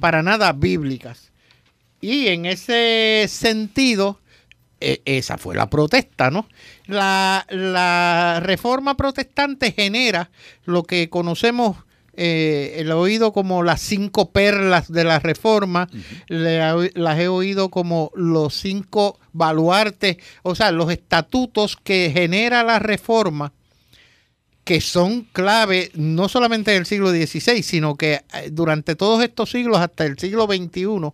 para 0.00 0.22
nada 0.22 0.52
bíblicas. 0.52 1.30
Y 2.00 2.28
en 2.28 2.46
ese 2.46 3.26
sentido, 3.28 4.20
eh, 4.80 5.00
esa 5.04 5.38
fue 5.38 5.54
la 5.54 5.68
protesta, 5.68 6.30
¿no? 6.30 6.48
La, 6.86 7.46
la 7.48 8.40
reforma 8.42 8.96
protestante 8.96 9.72
genera 9.72 10.30
lo 10.64 10.82
que 10.82 11.08
conocemos 11.08 11.76
eh, 12.16 12.76
el 12.78 12.88
he 12.88 12.94
oído 12.94 13.32
como 13.32 13.62
las 13.62 13.80
cinco 13.82 14.30
perlas 14.30 14.90
de 14.90 15.04
la 15.04 15.18
reforma, 15.18 15.88
le 16.28 16.90
las 16.94 17.18
he 17.18 17.28
oído 17.28 17.68
como 17.68 18.10
los 18.14 18.54
cinco 18.54 19.20
baluartes, 19.32 20.16
o 20.42 20.54
sea, 20.54 20.70
los 20.70 20.90
estatutos 20.90 21.76
que 21.76 22.10
genera 22.12 22.62
la 22.62 22.78
reforma, 22.78 23.52
que 24.66 24.80
son 24.80 25.22
clave 25.32 25.92
no 25.94 26.28
solamente 26.28 26.72
en 26.72 26.78
el 26.78 26.86
siglo 26.86 27.10
XVI, 27.10 27.62
sino 27.62 27.94
que 27.94 28.14
eh, 28.34 28.50
durante 28.50 28.96
todos 28.96 29.22
estos 29.22 29.52
siglos, 29.52 29.78
hasta 29.78 30.04
el 30.04 30.18
siglo 30.18 30.46
XXI, 30.46 31.12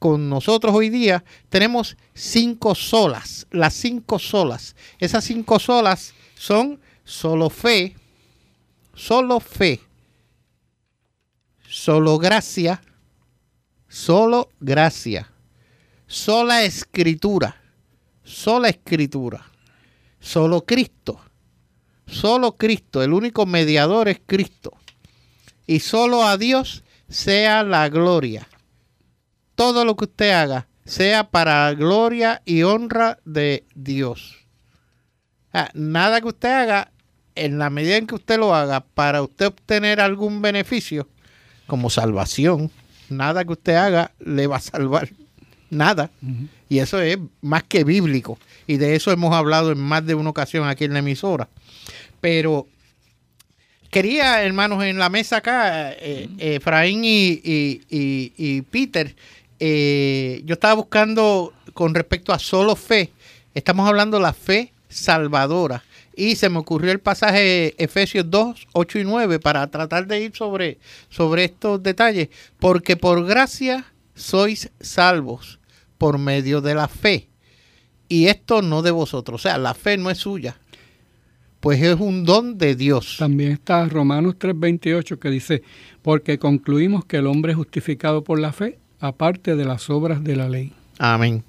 con 0.00 0.28
nosotros 0.28 0.74
hoy 0.74 0.90
día, 0.90 1.22
tenemos 1.48 1.96
cinco 2.12 2.74
solas, 2.74 3.46
las 3.52 3.74
cinco 3.74 4.18
solas. 4.18 4.74
Esas 4.98 5.22
cinco 5.22 5.60
solas 5.60 6.12
son 6.34 6.80
solo 7.04 7.50
fe, 7.50 7.94
solo 8.96 9.38
fe, 9.38 9.78
solo 11.68 12.18
gracia, 12.18 12.82
solo 13.86 14.50
gracia, 14.58 15.30
sola 16.08 16.64
escritura, 16.64 17.62
sola 18.24 18.70
escritura, 18.70 19.46
solo 20.18 20.64
Cristo, 20.64 21.20
solo 22.08 22.56
Cristo, 22.56 23.02
el 23.02 23.12
único 23.12 23.46
mediador 23.46 24.08
es 24.08 24.20
Cristo. 24.24 24.72
Y 25.66 25.80
solo 25.80 26.24
a 26.24 26.36
Dios 26.36 26.82
sea 27.08 27.62
la 27.62 27.88
gloria. 27.88 28.48
Todo 29.54 29.84
lo 29.84 29.96
que 29.96 30.04
usted 30.04 30.30
haga 30.30 30.66
sea 30.84 31.28
para 31.28 31.72
gloria 31.74 32.42
y 32.44 32.62
honra 32.62 33.18
de 33.24 33.64
Dios. 33.74 34.38
Ah, 35.52 35.70
nada 35.74 36.20
que 36.20 36.28
usted 36.28 36.48
haga, 36.48 36.90
en 37.34 37.58
la 37.58 37.70
medida 37.70 37.96
en 37.96 38.06
que 38.06 38.14
usted 38.14 38.38
lo 38.38 38.54
haga 38.54 38.80
para 38.80 39.22
usted 39.22 39.46
obtener 39.46 40.00
algún 40.00 40.40
beneficio, 40.40 41.08
como 41.66 41.90
salvación, 41.90 42.70
nada 43.10 43.44
que 43.44 43.52
usted 43.52 43.74
haga 43.74 44.12
le 44.18 44.46
va 44.46 44.56
a 44.56 44.60
salvar. 44.60 45.10
Nada. 45.70 46.10
Y 46.70 46.78
eso 46.78 47.00
es 47.00 47.18
más 47.42 47.62
que 47.62 47.84
bíblico. 47.84 48.38
Y 48.66 48.78
de 48.78 48.96
eso 48.96 49.12
hemos 49.12 49.34
hablado 49.34 49.70
en 49.72 49.78
más 49.78 50.06
de 50.06 50.14
una 50.14 50.30
ocasión 50.30 50.66
aquí 50.66 50.84
en 50.84 50.94
la 50.94 51.00
emisora. 51.00 51.48
Pero 52.20 52.66
quería, 53.90 54.42
hermanos, 54.42 54.82
en 54.84 54.98
la 54.98 55.08
mesa 55.08 55.38
acá, 55.38 55.92
eh, 55.92 56.28
eh, 56.38 56.54
Efraín 56.56 57.04
y, 57.04 57.40
y- 57.42 57.80
y- 57.88 58.32
y 58.36 58.62
Peter, 58.62 59.14
eh, 59.60 60.42
yo 60.44 60.54
estaba 60.54 60.74
buscando 60.74 61.52
con 61.74 61.94
respecto 61.94 62.32
a 62.32 62.38
solo 62.38 62.76
fe, 62.76 63.12
estamos 63.54 63.88
hablando 63.88 64.16
de 64.18 64.22
la 64.22 64.32
fe 64.32 64.72
salvadora. 64.88 65.84
Y 66.16 66.34
se 66.34 66.48
me 66.48 66.58
ocurrió 66.58 66.90
el 66.90 66.98
pasaje 66.98 67.74
Efesios 67.82 68.28
2, 68.28 68.66
8 68.72 68.98
y 68.98 69.04
9 69.04 69.38
para 69.38 69.64
tratar 69.68 70.08
de 70.08 70.20
ir 70.20 70.34
sobre, 70.34 70.78
sobre 71.10 71.44
estos 71.44 71.80
detalles. 71.80 72.28
Porque 72.58 72.96
por 72.96 73.24
gracia 73.24 73.84
sois 74.16 74.68
salvos 74.80 75.60
por 75.96 76.18
medio 76.18 76.60
de 76.60 76.74
la 76.74 76.88
fe. 76.88 77.28
Y 78.08 78.26
esto 78.26 78.62
no 78.62 78.82
de 78.82 78.90
vosotros. 78.90 79.40
O 79.40 79.42
sea, 79.42 79.58
la 79.58 79.74
fe 79.74 79.96
no 79.96 80.10
es 80.10 80.18
suya. 80.18 80.56
Pues 81.60 81.82
es 81.82 81.98
un 81.98 82.24
don 82.24 82.56
de 82.56 82.76
Dios. 82.76 83.16
También 83.18 83.52
está 83.52 83.84
Romanos 83.86 84.36
3:28 84.38 85.18
que 85.18 85.30
dice, 85.30 85.62
porque 86.02 86.38
concluimos 86.38 87.04
que 87.04 87.16
el 87.16 87.26
hombre 87.26 87.52
es 87.52 87.56
justificado 87.58 88.22
por 88.22 88.38
la 88.38 88.52
fe, 88.52 88.78
aparte 89.00 89.56
de 89.56 89.64
las 89.64 89.90
obras 89.90 90.22
de 90.22 90.36
la 90.36 90.48
ley. 90.48 90.72
Amén. 90.98 91.42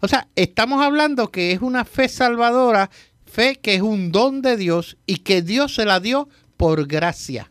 O 0.00 0.08
sea, 0.08 0.28
estamos 0.36 0.82
hablando 0.82 1.30
que 1.30 1.52
es 1.52 1.62
una 1.62 1.84
fe 1.84 2.08
salvadora, 2.08 2.90
fe 3.24 3.56
que 3.60 3.74
es 3.74 3.82
un 3.82 4.12
don 4.12 4.42
de 4.42 4.56
Dios 4.56 4.96
y 5.06 5.16
que 5.16 5.42
Dios 5.42 5.74
se 5.74 5.84
la 5.84 5.98
dio 5.98 6.28
por 6.56 6.86
gracia, 6.86 7.50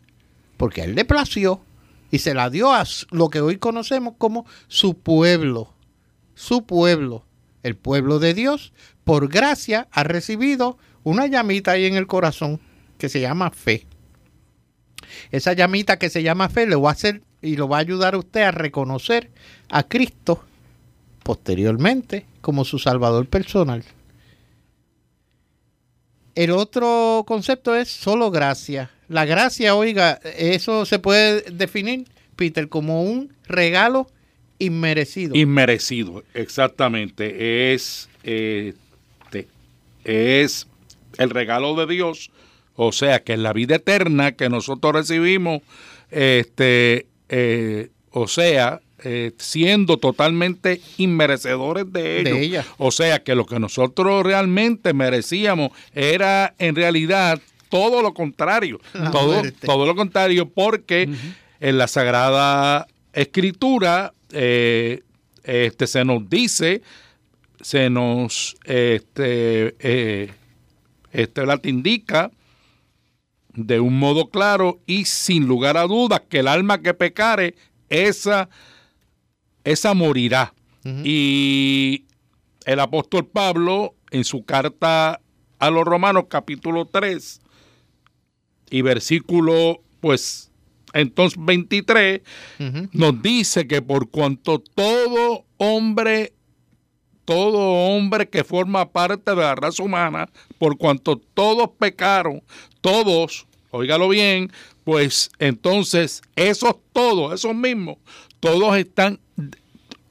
porque 0.55 0.81
a 0.81 0.85
Él 0.85 0.95
le 0.95 1.03
plació 1.03 1.61
y 2.11 2.19
se 2.19 2.33
la 2.33 2.49
dio 2.49 2.71
a 2.71 2.85
lo 3.11 3.29
que 3.29 3.41
hoy 3.41 3.57
conocemos 3.57 4.13
como 4.17 4.45
su 4.67 4.93
pueblo, 4.93 5.73
su 6.35 6.63
pueblo, 6.63 7.25
el 7.63 7.75
pueblo 7.75 8.19
de 8.19 8.33
Dios, 8.33 8.71
por 9.03 9.29
gracia 9.29 9.87
ha 9.91 10.03
recibido 10.03 10.77
una 11.03 11.27
llamita 11.27 11.71
ahí 11.71 11.85
en 11.85 11.95
el 11.95 12.07
corazón 12.07 12.59
que 12.97 13.09
se 13.09 13.19
llama 13.21 13.51
fe. 13.51 13.85
Esa 15.31 15.53
llamita 15.53 15.99
que 15.99 16.09
se 16.09 16.23
llama 16.23 16.49
fe 16.49 16.65
le 16.65 16.75
va 16.75 16.89
a 16.89 16.93
hacer 16.93 17.21
y 17.41 17.55
lo 17.55 17.67
va 17.67 17.77
a 17.77 17.81
ayudar 17.81 18.13
a 18.15 18.19
usted 18.19 18.41
a 18.41 18.51
reconocer 18.51 19.29
a 19.69 19.83
Cristo 19.83 20.43
posteriormente 21.23 22.25
como 22.41 22.65
su 22.65 22.79
salvador 22.79 23.27
personal. 23.27 23.83
El 26.35 26.51
otro 26.51 27.23
concepto 27.27 27.75
es 27.75 27.89
solo 27.89 28.31
gracia. 28.31 28.89
La 29.07 29.25
gracia, 29.25 29.75
oiga, 29.75 30.19
eso 30.37 30.85
se 30.85 30.97
puede 30.99 31.41
definir, 31.51 32.05
Peter, 32.35 32.69
como 32.69 33.03
un 33.03 33.33
regalo 33.45 34.07
inmerecido. 34.57 35.35
Inmerecido, 35.35 36.23
exactamente. 36.33 37.73
Es, 37.73 38.09
eh, 38.23 38.73
te- 39.29 39.47
es 40.03 40.67
el 41.17 41.29
regalo 41.29 41.75
de 41.75 41.87
Dios. 41.93 42.31
O 42.75 42.91
sea, 42.91 43.23
que 43.23 43.37
la 43.37 43.53
vida 43.53 43.75
eterna 43.75 44.31
que 44.31 44.49
nosotros 44.49 44.93
recibimos, 44.93 45.61
este, 46.09 47.07
eh, 47.29 47.89
o 48.11 48.27
sea, 48.27 48.81
eh, 49.03 49.31
siendo 49.37 49.97
totalmente 49.97 50.81
inmerecedores 50.97 51.91
de 51.91 52.21
ello. 52.21 52.35
De 52.35 52.41
ella. 52.41 52.65
O 52.77 52.91
sea, 52.91 53.23
que 53.23 53.35
lo 53.35 53.45
que 53.45 53.59
nosotros 53.59 54.23
realmente 54.23 54.93
merecíamos 54.93 55.71
era 55.93 56.55
en 56.57 56.75
realidad 56.75 57.41
todo 57.69 58.01
lo 58.01 58.13
contrario. 58.13 58.79
La 58.93 59.11
Todo, 59.11 59.33
muerte. 59.33 59.67
todo 59.67 59.85
lo 59.85 59.95
contrario, 59.95 60.47
porque 60.47 61.09
en 61.59 61.77
la 61.77 61.87
Sagrada 61.87 62.87
Escritura 63.13 64.13
eh, 64.31 65.01
este, 65.43 65.87
se 65.87 66.05
nos 66.05 66.29
dice, 66.29 66.81
se 67.61 67.89
nos 67.89 68.55
este, 68.65 69.75
eh, 69.79 70.31
este, 71.13 71.45
la 71.45 71.57
te 71.57 71.69
indica 71.69 72.31
de 73.53 73.79
un 73.79 73.97
modo 73.97 74.29
claro 74.29 74.81
y 74.87 75.05
sin 75.05 75.47
lugar 75.47 75.77
a 75.77 75.83
dudas 75.83 76.23
que 76.27 76.39
el 76.39 76.47
alma 76.47 76.81
que 76.81 76.93
pecare, 76.93 77.55
esa, 77.89 78.49
esa 79.63 79.93
morirá. 79.93 80.53
Y 81.05 82.03
el 82.65 82.79
apóstol 82.81 83.25
Pablo, 83.25 83.95
en 84.11 84.25
su 84.25 84.43
carta 84.43 85.21
a 85.59 85.69
los 85.69 85.85
Romanos, 85.85 86.25
capítulo 86.27 86.87
3, 86.87 87.39
y 88.69 88.81
versículo, 88.81 89.81
pues, 90.01 90.51
entonces 90.93 91.39
23, 91.41 92.21
Ujú. 92.59 92.89
nos 92.91 93.21
dice 93.21 93.65
que 93.65 93.81
por 93.81 94.09
cuanto 94.09 94.59
todo 94.59 95.45
hombre, 95.57 96.33
todo 97.25 97.57
hombre 97.59 98.27
que 98.27 98.43
forma 98.43 98.91
parte 98.91 99.31
de 99.31 99.37
la 99.37 99.55
raza 99.55 99.83
humana, 99.83 100.29
por 100.57 100.77
cuanto 100.77 101.17
todos 101.17 101.69
pecaron, 101.77 102.43
todos, 102.81 103.45
óigalo 103.71 104.09
bien, 104.09 104.51
pues 104.83 105.31
entonces 105.39 106.21
esos 106.35 106.75
todos, 106.91 107.33
esos 107.33 107.55
mismos, 107.55 107.97
todos 108.39 108.75
están 108.77 109.19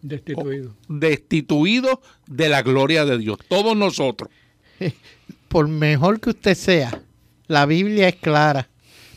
Destituido. 0.00 0.74
destituidos 0.88 1.98
de 2.26 2.48
la 2.48 2.62
gloria 2.62 3.04
de 3.04 3.18
Dios, 3.18 3.38
todos 3.48 3.76
nosotros. 3.76 4.30
Por 5.48 5.68
mejor 5.68 6.18
que 6.18 6.30
usted 6.30 6.54
sea, 6.54 7.02
la 7.46 7.66
Biblia 7.66 8.08
es 8.08 8.16
clara. 8.16 8.68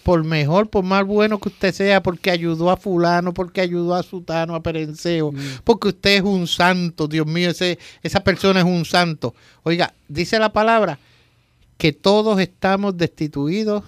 Por 0.05 0.23
mejor, 0.23 0.69
por 0.69 0.83
más 0.83 1.03
bueno 1.03 1.39
que 1.39 1.49
usted 1.49 1.73
sea, 1.73 2.03
porque 2.03 2.29
ayudó 2.29 2.69
a 2.69 2.77
fulano, 2.77 3.33
porque 3.33 3.59
ayudó 3.59 3.95
a 3.95 4.03
sutano, 4.03 4.53
a 4.53 4.61
perenceo, 4.61 5.33
porque 5.63 5.87
usted 5.87 6.17
es 6.17 6.21
un 6.21 6.45
santo, 6.45 7.07
Dios 7.07 7.25
mío, 7.25 7.49
ese, 7.49 7.79
esa 8.03 8.19
persona 8.23 8.59
es 8.59 8.67
un 8.67 8.85
santo. 8.85 9.33
Oiga, 9.63 9.95
dice 10.07 10.37
la 10.37 10.53
palabra 10.53 10.99
que 11.79 11.91
todos 11.91 12.39
estamos 12.39 12.95
destituidos 12.95 13.83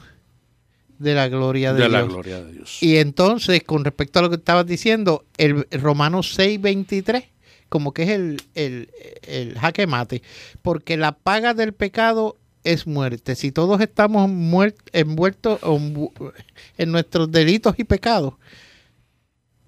de 0.98 1.14
la 1.14 1.28
gloria 1.28 1.72
de, 1.74 1.84
De 1.84 1.90
la 1.90 2.00
Dios. 2.00 2.12
gloria 2.12 2.44
de 2.44 2.52
Dios. 2.52 2.82
Y 2.82 2.98
entonces, 2.98 3.62
con 3.64 3.86
respecto 3.86 4.18
a 4.18 4.24
lo 4.24 4.30
que 4.32 4.38
estabas 4.38 4.66
diciendo, 4.66 5.24
el, 5.38 5.68
el 5.70 5.82
Romanos 5.82 6.34
6, 6.34 6.60
23, 6.60 7.26
como 7.70 7.94
que 7.94 8.02
es 8.02 8.10
el, 8.10 8.42
el, 8.56 8.90
el 9.22 9.56
jaque 9.60 9.86
mate, 9.86 10.24
porque 10.64 10.98
la 10.98 11.12
paga 11.12 11.54
del 11.54 11.74
pecado 11.74 12.38
es 12.72 12.88
muerte. 12.88 13.36
Si 13.36 13.52
todos 13.52 13.80
estamos 13.82 14.30
muert- 14.30 14.76
envueltos 14.94 15.60
en 16.78 16.92
nuestros 16.92 17.32
delitos 17.32 17.76
y 17.78 17.84
pecados, 17.84 18.34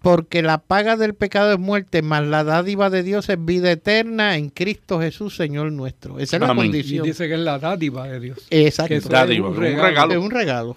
porque 0.02 0.41
la 0.41 0.60
paga 0.60 0.95
del 0.95 1.14
pecado 1.14 1.52
es 1.52 1.60
muerte, 1.60 2.02
más 2.02 2.24
la 2.26 2.43
dádiva 2.45 2.89
de 2.89 3.04
Dios 3.04 3.28
es 3.28 3.43
vida 3.43 3.70
eterna 3.72 4.38
en 4.38 4.50
Cristo 4.50 5.00
Jesús, 5.02 5.36
Señor 5.36 5.72
nuestro. 5.74 6.20
Esa 6.20 6.38
es 6.38 6.41
la 6.41 6.50
Amén. 6.50 6.66
Y 6.66 6.70
condición. 6.70 7.06
dice 7.06 7.28
que 7.28 7.34
es 7.34 7.39
la 7.41 7.60
dádiva 7.60 8.08
de 8.08 8.20
Dios. 8.22 8.38
Exacto. 8.50 8.93
Que 8.93 9.00
Dádiva, 9.02 9.50
es 9.50 9.56
un 9.56 9.62
regalo. 9.62 10.14
Es 10.14 10.20
un 10.20 10.32
regalo. 10.32 10.76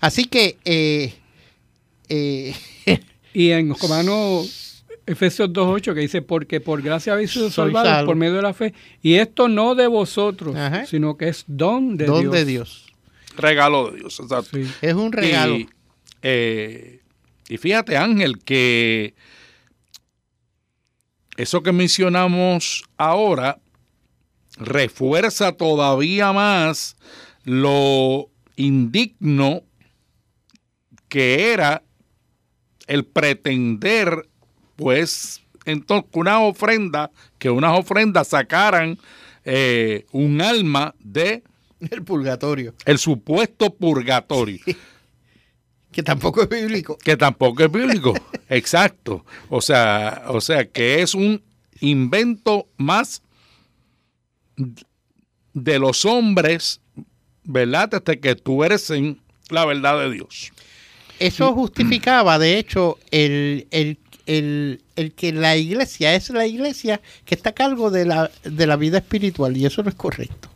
Así 0.00 0.26
que, 0.26 0.58
eh, 0.66 1.14
eh, 2.10 2.54
Y 3.32 3.50
en 3.50 3.74
Romanos, 3.74 4.73
Efesios 5.06 5.50
2.8, 5.50 5.94
que 5.94 6.00
dice, 6.00 6.22
porque 6.22 6.60
por 6.60 6.80
gracia 6.82 7.12
habéis 7.12 7.30
sido 7.32 7.50
salvados 7.50 7.90
salvo. 7.90 8.06
por 8.06 8.16
medio 8.16 8.34
de 8.34 8.42
la 8.42 8.54
fe. 8.54 8.72
Y 9.02 9.14
esto 9.14 9.48
no 9.48 9.74
de 9.74 9.86
vosotros, 9.86 10.56
Ajá. 10.56 10.86
sino 10.86 11.16
que 11.16 11.28
es 11.28 11.44
don 11.46 11.96
de 11.96 12.06
don 12.06 12.22
Dios. 12.22 12.32
de 12.34 12.44
Dios. 12.44 12.86
Regalo 13.36 13.90
de 13.90 13.98
Dios, 13.98 14.18
exacto. 14.20 14.56
Sí. 14.56 14.66
Es 14.80 14.94
un 14.94 15.12
regalo. 15.12 15.56
Y, 15.56 15.68
eh, 16.22 17.00
y 17.48 17.58
fíjate, 17.58 17.96
Ángel, 17.96 18.38
que 18.38 19.14
eso 21.36 21.62
que 21.62 21.72
mencionamos 21.72 22.84
ahora 22.96 23.58
refuerza 24.56 25.52
todavía 25.52 26.32
más 26.32 26.96
lo 27.42 28.30
indigno 28.56 29.64
que 31.08 31.52
era 31.52 31.82
el 32.86 33.04
pretender, 33.04 34.28
pues, 34.76 35.42
entonces, 35.64 36.10
que 36.12 36.18
una 36.18 36.40
ofrenda, 36.40 37.10
que 37.38 37.50
unas 37.50 37.78
ofrendas 37.78 38.28
sacaran 38.28 38.98
eh, 39.44 40.06
un 40.12 40.40
alma 40.40 40.94
de 41.00 41.42
El 41.90 42.02
purgatorio, 42.02 42.74
el 42.84 42.98
supuesto 42.98 43.74
purgatorio. 43.74 44.60
que 45.92 46.02
tampoco 46.02 46.42
es 46.42 46.48
bíblico. 46.48 46.98
que 46.98 47.16
tampoco 47.16 47.64
es 47.64 47.70
bíblico. 47.70 48.14
Exacto. 48.48 49.24
O 49.48 49.60
sea, 49.60 50.24
o 50.28 50.40
sea 50.40 50.66
que 50.66 51.02
es 51.02 51.14
un 51.14 51.42
invento 51.80 52.68
más 52.76 53.22
de 55.52 55.78
los 55.78 56.04
hombres, 56.04 56.80
¿verdad? 57.44 57.88
Desde 57.90 58.20
que 58.20 58.34
tuercen 58.34 59.20
la 59.50 59.64
verdad 59.64 59.98
de 60.00 60.10
Dios. 60.10 60.52
Eso 61.18 61.52
justificaba, 61.54 62.38
de 62.38 62.58
hecho, 62.58 62.98
el, 63.10 63.68
el, 63.70 63.98
el, 64.26 64.80
el 64.96 65.12
que 65.12 65.32
la 65.32 65.56
iglesia 65.56 66.14
es 66.14 66.30
la 66.30 66.46
iglesia 66.46 67.00
que 67.24 67.34
está 67.34 67.50
a 67.50 67.54
cargo 67.54 67.90
de 67.90 68.04
la, 68.06 68.30
de 68.44 68.66
la 68.66 68.76
vida 68.76 68.98
espiritual 68.98 69.56
y 69.56 69.66
eso 69.66 69.82
no 69.82 69.88
es 69.88 69.94
correcto. 69.94 70.48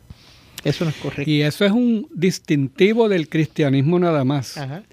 Eso 0.63 0.83
no 0.83 0.89
es 0.91 0.97
correcto. 0.97 1.29
Y 1.29 1.41
eso 1.41 1.63
es 1.65 1.71
un 1.71 2.07
distintivo 2.13 3.07
del 3.07 3.29
cristianismo 3.29 3.97
nada 3.99 4.23
más. 4.25 4.57
Ajá. 4.57 4.83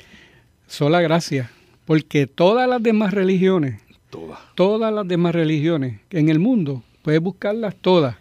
Sola 0.69 1.01
gracia. 1.01 1.51
Porque 1.85 2.27
todas 2.27 2.69
las 2.69 2.83
demás 2.83 3.13
religiones, 3.15 3.81
Toda. 4.11 4.39
todas 4.55 4.93
las 4.93 5.07
demás 5.07 5.35
religiones 5.35 6.01
en 6.11 6.29
el 6.29 6.39
mundo, 6.41 6.83
puedes 7.03 7.21
buscarlas 7.21 7.75
todas, 7.81 8.17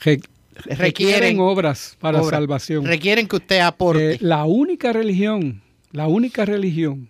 re- 0.00 0.20
Requieren 0.54 0.78
requieren 0.78 1.40
obras 1.40 1.96
para 2.00 2.20
obra. 2.20 2.36
salvación. 2.36 2.84
Requieren 2.84 3.26
que 3.26 3.36
usted 3.36 3.60
aporte. 3.60 4.14
Eh, 4.14 4.18
la 4.20 4.44
única 4.44 4.92
religión, 4.92 5.62
la 5.90 6.06
única 6.06 6.44
religión 6.44 7.08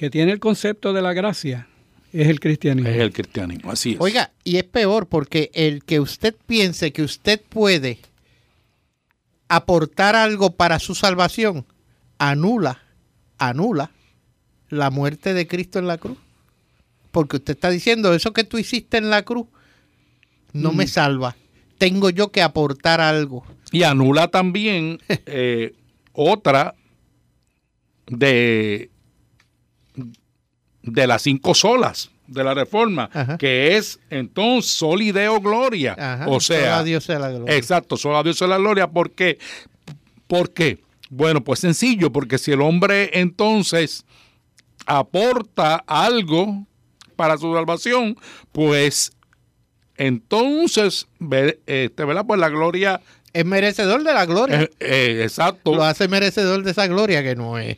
que 0.00 0.08
tiene 0.08 0.32
el 0.32 0.40
concepto 0.40 0.94
de 0.94 1.02
la 1.02 1.12
gracia 1.12 1.68
es 2.10 2.26
el 2.28 2.40
cristianismo. 2.40 2.88
Es 2.88 2.96
el 2.96 3.12
cristianismo, 3.12 3.70
así 3.70 3.92
es. 3.92 3.96
Oiga, 4.00 4.32
y 4.44 4.56
es 4.56 4.64
peor 4.64 5.08
porque 5.08 5.50
el 5.52 5.84
que 5.84 6.00
usted 6.00 6.34
piense 6.46 6.90
que 6.90 7.02
usted 7.02 7.38
puede 7.46 7.98
aportar 9.48 10.16
algo 10.16 10.52
para 10.56 10.78
su 10.78 10.94
salvación, 10.94 11.66
anula, 12.16 12.80
anula 13.36 13.90
la 14.70 14.88
muerte 14.88 15.34
de 15.34 15.46
Cristo 15.46 15.78
en 15.78 15.86
la 15.86 15.98
cruz. 15.98 16.16
Porque 17.10 17.36
usted 17.36 17.52
está 17.52 17.68
diciendo, 17.68 18.14
eso 18.14 18.32
que 18.32 18.44
tú 18.44 18.56
hiciste 18.56 18.96
en 18.96 19.10
la 19.10 19.22
cruz 19.22 19.48
no 20.54 20.72
me 20.72 20.86
salva. 20.86 21.36
Tengo 21.76 22.08
yo 22.08 22.32
que 22.32 22.40
aportar 22.40 23.02
algo. 23.02 23.44
Y 23.70 23.82
anula 23.82 24.28
también 24.28 24.98
eh, 25.08 25.74
otra 26.14 26.74
de, 28.06 28.89
de 30.82 31.06
las 31.06 31.22
cinco 31.22 31.54
solas 31.54 32.10
de 32.26 32.44
la 32.44 32.54
reforma, 32.54 33.10
Ajá. 33.12 33.36
que 33.38 33.76
es 33.76 33.98
entonces 34.08 34.70
solideo 34.72 35.40
gloria. 35.40 35.96
Ajá, 35.98 36.26
o 36.28 36.38
sea, 36.40 36.60
solo 36.60 36.74
a 36.74 36.84
Dios 36.84 37.04
sea 37.04 37.18
la 37.18 37.30
gloria. 37.30 37.56
Exacto, 37.56 37.96
solo 37.96 38.18
a 38.18 38.22
Dios 38.22 38.38
sea 38.38 38.46
la 38.48 38.58
gloria. 38.58 38.86
¿Por 38.88 39.10
qué? 39.10 39.38
¿Por 40.26 40.52
qué? 40.52 40.78
Bueno, 41.08 41.42
pues 41.42 41.58
sencillo, 41.58 42.12
porque 42.12 42.38
si 42.38 42.52
el 42.52 42.60
hombre 42.60 43.10
entonces 43.14 44.04
aporta 44.86 45.82
algo 45.86 46.66
para 47.16 47.36
su 47.36 47.52
salvación, 47.54 48.16
pues 48.52 49.12
entonces, 49.96 51.08
ve- 51.18 51.60
este, 51.66 52.04
¿verdad? 52.04 52.24
Pues 52.26 52.40
la 52.40 52.48
gloria, 52.48 53.00
Es 53.32 53.44
merecedor 53.44 54.02
de 54.02 54.12
la 54.12 54.24
gloria. 54.26 54.62
eh, 54.62 54.70
eh, 54.80 55.20
exacto, 55.24 55.74
Lo 55.74 55.84
hace 55.84 56.08
merecedor 56.08 56.62
de 56.62 56.70
esa 56.70 56.86
gloria 56.86 57.22
que 57.22 57.36
no 57.36 57.58
es. 57.58 57.76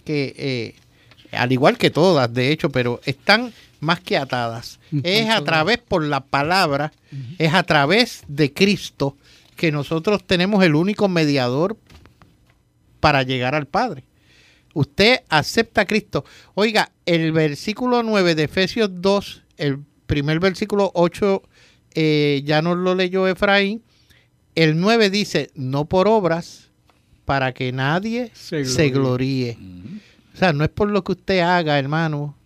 que 0.05 0.35
eh, 0.37 0.75
al 1.33 1.53
igual 1.53 1.77
que 1.77 1.91
todas, 1.91 2.33
de 2.33 2.51
hecho, 2.51 2.71
pero 2.71 3.03
están 3.05 3.53
más 3.81 4.01
que 4.01 4.17
atadas. 4.17 4.81
Es 5.03 5.29
a 5.29 5.45
través 5.45 5.77
por 5.79 6.03
la 6.03 6.25
palabra, 6.25 6.95
es 7.39 7.53
a 7.53 7.63
través 7.63 8.23
de 8.27 8.51
Cristo 8.53 9.17
que 9.57 9.71
nosotros 9.71 10.27
tenemos 10.27 10.65
el 10.65 10.75
único 10.75 11.09
mediador 11.09 11.77
para 13.01 13.23
llegar 13.23 13.55
al 13.55 13.67
Padre. 13.67 14.03
Usted 14.75 15.21
acepta 15.29 15.83
a 15.83 15.87
Cristo. 15.87 16.25
Oiga, 16.55 16.91
el 17.07 17.33
versículo 17.33 18.03
9 18.03 18.35
de 18.35 18.45
Efesios 18.45 18.91
2, 18.93 19.43
el 19.57 19.79
primer 20.07 20.41
versículo 20.41 20.91
8, 20.95 21.43
eh, 21.95 22.43
ya 22.45 22.61
nos 22.61 22.77
lo 22.77 22.95
leyó 22.95 23.27
Efraín. 23.27 23.83
El 24.55 24.79
9 24.79 25.11
dice, 25.11 25.51
no 25.55 25.87
por 25.87 26.09
obras, 26.09 26.71
para 27.25 27.53
que 27.55 27.73
nadie 27.73 28.31
Se 28.35 28.65
se 28.65 28.91
gloríe. 28.91 29.57
O 30.35 30.37
sea, 30.37 30.53
no 30.53 30.65
es 30.65 30.71
por 30.71 30.91
lo 30.91 31.03
que 31.05 31.13
usted 31.13 31.41
haga, 31.41 31.79
hermano. 31.79 32.37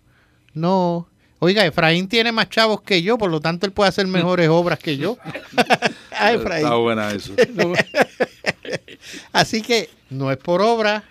No. 0.55 1.09
Oiga, 1.41 1.65
Efraín 1.65 2.09
tiene 2.09 2.33
más 2.33 2.51
chavos 2.51 2.83
que 2.83 3.03
yo, 3.03 3.17
por 3.17 3.31
lo 3.31 3.41
tanto 3.41 3.65
él 3.65 3.73
puede 3.73 3.89
hacer 3.89 4.07
mejores 4.07 4.49
obras 4.49 4.79
que 4.79 4.97
yo. 4.97 5.17
Efraín. 6.11 6.65
Está 6.65 6.75
buena 6.77 7.11
eso. 7.13 7.33
Así 9.33 9.63
que 9.63 9.89
no 10.11 10.31
es 10.31 10.37
por 10.37 10.61
obra, 10.61 11.05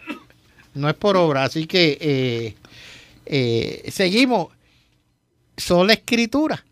no 0.77 0.89
es 0.89 0.95
por 0.95 1.17
obra. 1.17 1.43
Así 1.43 1.65
que 1.67 1.97
eh, 1.99 2.55
eh, 3.25 3.89
seguimos. 3.91 4.47
Sola 5.57 5.93
escritura. 5.93 6.63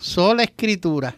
Sola 0.00 0.42
escritura. 0.42 1.16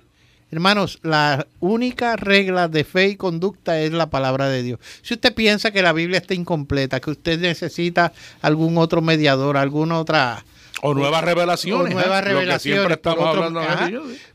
Hermanos, 0.50 0.98
la 1.02 1.46
única 1.60 2.16
regla 2.16 2.68
de 2.68 2.84
fe 2.84 3.08
y 3.08 3.16
conducta 3.16 3.80
es 3.80 3.92
la 3.92 4.10
palabra 4.10 4.48
de 4.48 4.62
Dios. 4.62 4.80
Si 5.02 5.14
usted 5.14 5.34
piensa 5.34 5.70
que 5.70 5.82
la 5.82 5.92
Biblia 5.92 6.18
está 6.18 6.34
incompleta, 6.34 7.00
que 7.00 7.10
usted 7.10 7.38
necesita 7.40 8.12
algún 8.42 8.78
otro 8.78 9.02
mediador, 9.02 9.56
alguna 9.56 9.98
otra 9.98 10.44
O 10.82 10.94
nuevas 10.94 11.24
revelaciones. 11.24 11.92
o 11.92 11.98
nuevas 11.98 12.22
¿eh? 12.22 12.24
Revelaciones 12.28 12.62
siempre 12.62 12.96
por, 12.96 13.12
estamos 13.12 13.36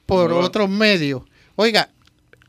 otro- 0.05 0.39
otros 0.39 0.69
medios. 0.69 1.23
Oiga, 1.55 1.89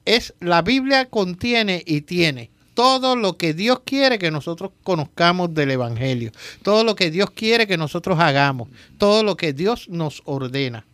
es 0.05 0.34
la 0.40 0.62
Biblia 0.62 1.07
contiene 1.07 1.82
y 1.86 2.00
tiene 2.03 2.50
todo 2.83 3.14
lo 3.14 3.37
que 3.37 3.55
Dios 3.55 3.80
quiere 3.85 4.18
que 4.18 4.33
nosotros 4.33 4.72
conozcamos 4.83 5.55
del 5.55 5.70
Evangelio, 5.70 6.33
todo 6.64 6.83
lo 6.83 6.97
que 6.97 7.12
Dios 7.12 7.30
quiere 7.30 7.68
que 7.68 7.76
nosotros 7.76 8.18
hagamos, 8.18 8.68
todo 8.99 9.22
lo 9.22 9.37
que 9.37 9.53
Dios 9.53 9.89
nos 9.89 10.20
ordena. 10.24 10.85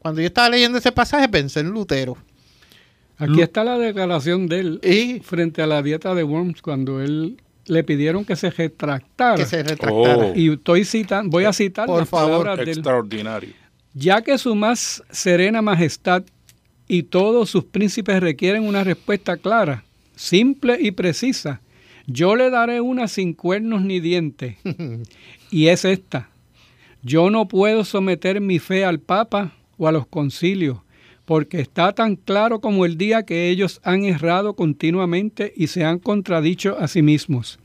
Cuando 0.00 0.20
yo 0.20 0.26
estaba 0.26 0.50
leyendo 0.50 0.76
ese 0.78 0.90
pasaje 0.90 1.28
pensé 1.28 1.60
en 1.60 1.70
Lutero. 1.70 2.18
Aquí 3.16 3.42
está 3.42 3.62
la 3.62 3.78
declaración 3.78 4.48
de 4.48 4.58
él 4.58 4.80
Y 4.82 5.20
frente 5.20 5.62
a 5.62 5.68
la 5.68 5.82
dieta 5.82 6.16
de 6.16 6.24
Worms 6.24 6.60
cuando 6.62 7.00
él 7.00 7.40
le 7.66 7.84
pidieron 7.84 8.24
que 8.24 8.34
se 8.34 8.50
retractara. 8.50 9.36
que 9.36 9.46
se 9.46 9.62
retractara. 9.62 10.16
Oh. 10.26 10.32
Y 10.34 10.52
estoy 10.52 10.84
citando, 10.84 11.30
voy 11.30 11.44
a 11.44 11.52
citar 11.52 11.86
Por 11.86 12.00
las 12.00 12.08
favor. 12.08 12.42
palabras 12.44 12.56
de 12.56 12.62
él. 12.64 12.78
Extraordinario. 12.78 13.63
Ya 13.94 14.22
que 14.22 14.38
su 14.38 14.56
más 14.56 15.04
serena 15.10 15.62
majestad 15.62 16.24
y 16.88 17.04
todos 17.04 17.48
sus 17.48 17.64
príncipes 17.64 18.20
requieren 18.20 18.64
una 18.64 18.82
respuesta 18.82 19.36
clara, 19.36 19.84
simple 20.16 20.78
y 20.80 20.90
precisa, 20.90 21.60
yo 22.06 22.34
le 22.34 22.50
daré 22.50 22.80
una 22.80 23.06
sin 23.06 23.34
cuernos 23.34 23.82
ni 23.82 24.00
dientes. 24.00 24.56
y 25.50 25.68
es 25.68 25.84
esta. 25.84 26.28
Yo 27.02 27.30
no 27.30 27.46
puedo 27.46 27.84
someter 27.84 28.40
mi 28.40 28.58
fe 28.58 28.84
al 28.84 28.98
Papa 28.98 29.52
o 29.78 29.86
a 29.86 29.92
los 29.92 30.06
concilios, 30.06 30.78
porque 31.24 31.60
está 31.60 31.92
tan 31.92 32.16
claro 32.16 32.60
como 32.60 32.84
el 32.84 32.98
día 32.98 33.24
que 33.24 33.48
ellos 33.48 33.80
han 33.84 34.04
errado 34.04 34.54
continuamente 34.54 35.52
y 35.56 35.68
se 35.68 35.84
han 35.84 36.00
contradicho 36.00 36.76
a 36.78 36.88
sí 36.88 37.00
mismos. 37.00 37.58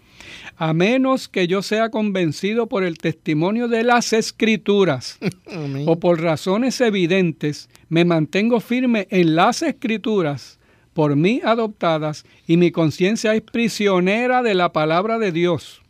A 0.58 0.74
menos 0.74 1.28
que 1.28 1.48
yo 1.48 1.62
sea 1.62 1.90
convencido 1.90 2.68
por 2.68 2.84
el 2.84 2.98
testimonio 2.98 3.68
de 3.68 3.84
las 3.84 4.14
escrituras 4.14 5.20
o 5.86 6.00
por 6.00 6.22
razones 6.22 6.82
evidentes, 6.82 7.70
me 7.88 8.06
mantengo 8.06 8.60
firme 8.60 9.08
en 9.10 9.36
las 9.36 9.62
escrituras 9.62 10.60
por 10.94 11.16
mí 11.16 11.40
adoptadas 11.46 12.26
y 12.46 12.58
mi 12.58 12.72
conciencia 12.72 13.34
es 13.34 13.42
prisionera 13.42 14.44
de 14.44 14.54
la 14.54 14.74
palabra 14.74 15.18
de 15.18 15.32
Dios. 15.32 15.82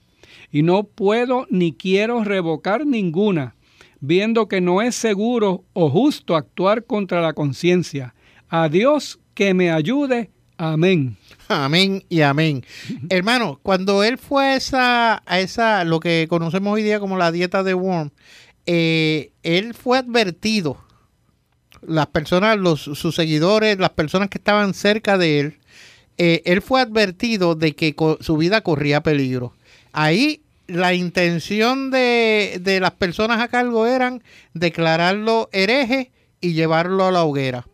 Y 0.52 0.62
no 0.62 0.84
puedo 0.84 1.48
ni 1.50 1.74
quiero 1.74 2.24
revocar 2.24 2.86
ninguna, 2.86 3.56
viendo 4.02 4.48
que 4.48 4.62
no 4.62 4.84
es 4.84 4.94
seguro 4.94 5.64
o 5.74 5.90
justo 5.90 6.36
actuar 6.36 6.86
contra 6.86 7.22
la 7.22 7.34
conciencia. 7.34 8.14
A 8.50 8.70
Dios 8.70 9.20
que 9.34 9.54
me 9.54 9.72
ayude. 9.72 10.30
Amén. 10.60 11.16
Amén 11.48 12.04
y 12.10 12.20
amén. 12.20 12.66
Hermano, 13.10 13.62
cuando 13.64 14.04
él 14.04 14.18
fue 14.18 14.44
a 14.44 14.56
esa, 14.58 15.24
a 15.26 15.40
esa, 15.40 15.86
lo 15.86 16.02
que 16.02 16.28
conocemos 16.30 16.74
hoy 16.74 16.84
día 16.84 17.00
como 17.00 17.16
la 17.16 17.32
dieta 17.32 17.64
de 17.64 17.74
Worm, 17.74 18.12
eh, 18.66 19.32
él 19.42 19.74
fue 19.74 19.98
advertido, 19.98 20.84
las 21.82 22.08
personas, 22.08 22.58
los, 22.58 22.82
sus 22.82 23.16
seguidores, 23.16 23.80
las 23.80 23.92
personas 23.92 24.28
que 24.28 24.38
estaban 24.38 24.74
cerca 24.74 25.18
de 25.18 25.40
él, 25.40 25.58
eh, 26.18 26.42
él 26.44 26.62
fue 26.62 26.82
advertido 26.82 27.56
de 27.56 27.74
que 27.74 27.96
su 28.20 28.36
vida 28.36 28.60
corría 28.60 29.02
peligro. 29.02 29.54
Ahí 29.94 30.42
la 30.68 30.94
intención 30.94 31.90
de, 31.90 32.60
de 32.60 32.82
las 32.82 32.92
personas 32.92 33.40
a 33.40 33.48
cargo 33.48 33.88
eran 33.88 34.22
declararlo 34.54 35.48
hereje 35.54 36.12
y 36.42 36.52
llevarlo 36.52 37.06
a 37.06 37.12
la 37.14 37.24
hoguera. 37.24 37.66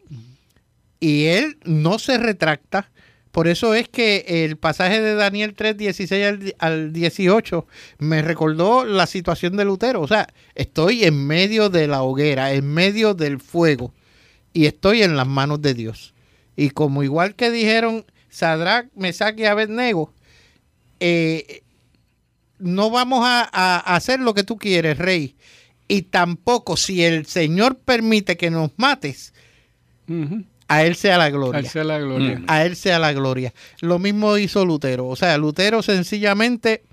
Y 1.05 1.25
él 1.25 1.59
no 1.65 1.99
se 1.99 2.17
retracta. 2.17 2.89
Por 3.31 3.47
eso 3.47 3.75
es 3.75 3.87
que 3.87 4.25
el 4.27 4.57
pasaje 4.57 5.01
de 5.01 5.13
Daniel 5.13 5.53
3, 5.53 5.77
16 5.77 6.25
al, 6.25 6.55
al 6.57 6.93
18 6.93 7.67
me 7.99 8.23
recordó 8.23 8.85
la 8.85 9.05
situación 9.05 9.55
de 9.55 9.65
Lutero. 9.65 10.01
O 10.01 10.07
sea, 10.07 10.25
estoy 10.55 11.03
en 11.03 11.27
medio 11.27 11.69
de 11.69 11.85
la 11.85 12.01
hoguera, 12.01 12.53
en 12.53 12.65
medio 12.73 13.13
del 13.13 13.39
fuego, 13.39 13.93
y 14.51 14.65
estoy 14.65 15.03
en 15.03 15.15
las 15.15 15.27
manos 15.27 15.61
de 15.61 15.75
Dios. 15.75 16.15
Y 16.55 16.71
como 16.71 17.03
igual 17.03 17.35
que 17.35 17.51
dijeron 17.51 18.03
Sadrach, 18.29 18.87
Mesach 18.95 19.37
y 19.37 19.45
Abednego, 19.45 20.11
eh, 20.99 21.61
no 22.57 22.89
vamos 22.89 23.19
a, 23.23 23.77
hacer 23.95 24.21
lo 24.21 24.33
que 24.33 24.43
tú 24.43 24.57
quieres, 24.57 24.97
rey. 24.97 25.35
Y 25.87 26.01
tampoco, 26.01 26.77
si 26.77 27.03
el 27.03 27.27
Señor 27.27 27.77
permite 27.77 28.37
que 28.37 28.49
nos 28.49 28.71
mates. 28.77 29.35
A 30.67 30.83
Él 30.83 30.95
sea 30.95 31.17
la 31.17 31.29
gloria. 31.29 31.59
Al 31.59 31.67
sea 31.67 31.83
la 31.83 31.99
gloria. 31.99 32.39
Mm. 32.39 32.45
A 32.47 32.65
Él 32.65 32.75
sea 32.75 32.99
la 32.99 33.13
gloria. 33.13 33.53
Lo 33.81 33.99
mismo 33.99 34.37
hizo 34.37 34.65
Lutero. 34.65 35.07
O 35.07 35.15
sea, 35.15 35.37
Lutero 35.37 35.81
sencillamente 35.83 36.83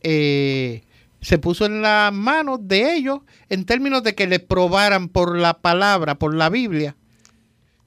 eh, 0.00 0.82
se 1.20 1.38
puso 1.38 1.66
en 1.66 1.82
las 1.82 2.12
manos 2.12 2.60
de 2.62 2.94
ellos 2.94 3.20
en 3.48 3.64
términos 3.64 4.02
de 4.02 4.14
que 4.14 4.26
le 4.26 4.38
probaran 4.38 5.08
por 5.08 5.36
la 5.36 5.58
palabra, 5.58 6.16
por 6.16 6.34
la 6.34 6.48
Biblia, 6.48 6.96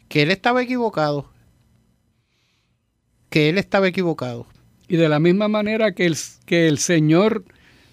que 0.08 0.22
él 0.22 0.32
estaba 0.32 0.62
equivocado. 0.62 1.32
Que 3.30 3.50
él 3.50 3.58
estaba 3.58 3.88
equivocado. 3.88 4.46
Y 4.88 4.98
de 4.98 5.10
la 5.10 5.20
misma 5.20 5.48
manera 5.48 5.94
que 5.94 6.06
el, 6.06 6.16
que 6.46 6.68
el 6.68 6.78
Señor 6.78 7.44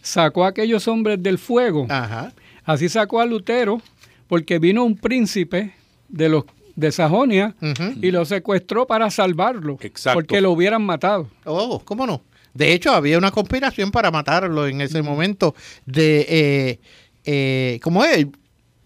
sacó 0.02 0.44
a 0.44 0.48
aquellos 0.48 0.86
hombres 0.86 1.22
del 1.22 1.38
fuego, 1.38 1.86
Ajá. 1.88 2.34
así 2.64 2.88
sacó 2.88 3.20
a 3.20 3.26
Lutero, 3.26 3.80
porque 4.28 4.58
vino 4.58 4.84
un 4.84 4.96
príncipe 4.96 5.74
de 6.08 6.28
los 6.28 6.44
de 6.76 6.92
Sajonia 6.92 7.54
y 8.00 8.10
lo 8.10 8.24
secuestró 8.24 8.86
para 8.86 9.10
salvarlo, 9.10 9.78
Exacto. 9.80 10.18
porque 10.18 10.40
lo 10.40 10.52
hubieran 10.52 10.82
matado. 10.82 11.28
Oh, 11.44 11.80
¿cómo 11.84 12.06
no? 12.06 12.22
De 12.54 12.72
hecho, 12.72 12.92
había 12.92 13.18
una 13.18 13.30
conspiración 13.30 13.90
para 13.90 14.10
matarlo 14.10 14.66
en 14.66 14.80
ese 14.80 15.00
momento 15.02 15.54
de, 15.86 16.26
eh, 16.28 16.78
eh, 17.24 17.80
¿cómo 17.82 18.04
es? 18.04 18.26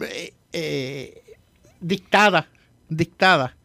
Eh, 0.00 0.32
eh, 0.52 1.22
dictada, 1.80 2.48
dictada 2.88 3.56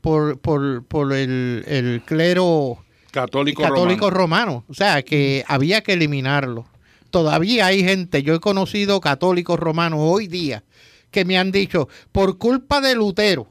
por, 0.00 0.38
por, 0.38 0.84
por 0.84 1.12
el, 1.12 1.64
el 1.66 2.02
clero 2.04 2.78
Católico, 3.10 3.62
católico 3.62 4.10
romano. 4.10 4.52
romano. 4.52 4.64
O 4.68 4.74
sea, 4.74 5.02
que 5.02 5.44
había 5.48 5.80
que 5.82 5.94
eliminarlo. 5.94 6.66
Todavía 7.10 7.66
hay 7.66 7.82
gente, 7.82 8.22
yo 8.22 8.34
he 8.34 8.40
conocido 8.40 9.00
católicos 9.00 9.58
romanos 9.58 10.00
hoy 10.02 10.28
día, 10.28 10.62
que 11.10 11.24
me 11.24 11.38
han 11.38 11.50
dicho, 11.50 11.88
por 12.12 12.36
culpa 12.38 12.80
de 12.80 12.94
Lutero, 12.94 13.48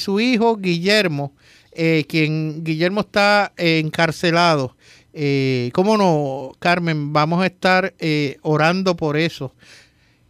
su 0.00 0.18
hijo 0.18 0.56
Guillermo, 0.56 1.34
eh, 1.70 2.04
quien 2.08 2.64
Guillermo 2.64 3.02
está 3.02 3.52
encarcelado. 3.56 4.76
Eh, 5.12 5.70
¿Cómo 5.72 5.96
no, 5.96 6.50
Carmen? 6.58 7.12
Vamos 7.12 7.44
a 7.44 7.46
estar 7.46 7.94
orando 8.42 8.96
por 8.96 9.16
eso. 9.16 9.54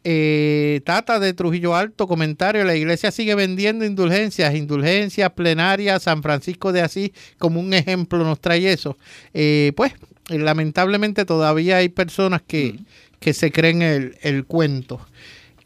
Eh, 0.05 0.83
Tata 0.85 1.19
de 1.19 1.33
Trujillo 1.33 1.75
Alto, 1.75 2.07
comentario, 2.07 2.63
la 2.65 2.77
iglesia 2.77 3.11
sigue 3.11 3.35
vendiendo 3.35 3.87
indulgencias, 3.87 4.55
indulgencias 4.55 5.31
plenarias, 5.31 6.03
San 6.03 6.23
Francisco 6.23 6.73
de 6.73 6.83
Asís 6.83 7.11
como 7.39 7.59
un 7.59 7.73
ejemplo 7.73 8.23
nos 8.23 8.39
trae 8.39 8.71
eso. 8.71 8.99
Eh, 9.33 9.73
pues 9.77 9.95
lamentablemente 10.29 11.25
todavía 11.25 11.79
hay 11.79 11.89
personas 11.89 12.43
que, 12.47 12.81
que 13.19 13.33
se 13.33 13.51
creen 13.51 13.81
el, 13.81 14.19
el 14.21 14.45
cuento. 14.45 15.01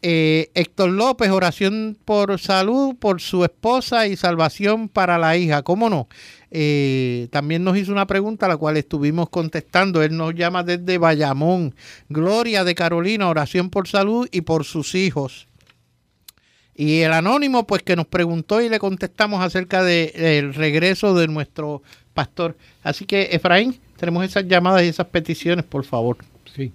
Eh, 0.01 0.49
Héctor 0.53 0.91
López, 0.91 1.29
oración 1.29 1.97
por 2.05 2.39
salud 2.39 2.95
por 2.95 3.19
su 3.19 3.43
esposa 3.43 4.07
y 4.07 4.15
salvación 4.15 4.87
para 4.87 5.17
la 5.17 5.35
hija. 5.35 5.61
¿Cómo 5.63 5.89
no? 5.89 6.07
Eh, 6.51 7.27
también 7.31 7.63
nos 7.63 7.77
hizo 7.77 7.91
una 7.91 8.07
pregunta 8.07 8.45
a 8.45 8.49
la 8.49 8.57
cual 8.57 8.77
estuvimos 8.77 9.29
contestando. 9.29 10.01
Él 10.01 10.15
nos 10.17 10.33
llama 10.35 10.63
desde 10.63 10.97
Bayamón. 10.97 11.75
Gloria 12.09 12.63
de 12.63 12.75
Carolina, 12.75 13.27
oración 13.27 13.69
por 13.69 13.87
salud 13.87 14.27
y 14.31 14.41
por 14.41 14.65
sus 14.65 14.95
hijos. 14.95 15.47
Y 16.75 17.01
el 17.01 17.11
anónimo, 17.11 17.67
pues 17.67 17.83
que 17.83 17.95
nos 17.95 18.07
preguntó 18.07 18.61
y 18.61 18.69
le 18.69 18.79
contestamos 18.79 19.41
acerca 19.43 19.83
del 19.83 20.53
regreso 20.53 21.13
de 21.13 21.27
nuestro 21.27 21.83
pastor. 22.13 22.55
Así 22.83 23.05
que, 23.05 23.29
Efraín, 23.31 23.77
tenemos 23.97 24.23
esas 24.23 24.47
llamadas 24.47 24.83
y 24.83 24.87
esas 24.87 25.07
peticiones, 25.07 25.65
por 25.65 25.83
favor. 25.83 26.17
Sí. 26.55 26.71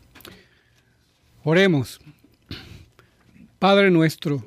Oremos. 1.43 2.01
Padre 3.59 3.91
nuestro, 3.91 4.47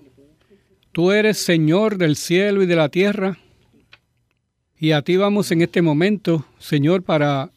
tú 0.92 1.12
eres 1.12 1.40
Señor 1.40 1.98
del 1.98 2.16
cielo 2.16 2.62
y 2.62 2.68
de 2.68 2.76
la 2.76 2.90
tierra, 2.90 3.40
y 4.80 4.92
a 4.92 5.02
ti 5.02 5.18
vamos 5.18 5.52
en 5.52 5.62
este 5.62 5.82
momento, 5.82 6.46
Señor, 6.60 7.04
para 7.04 7.52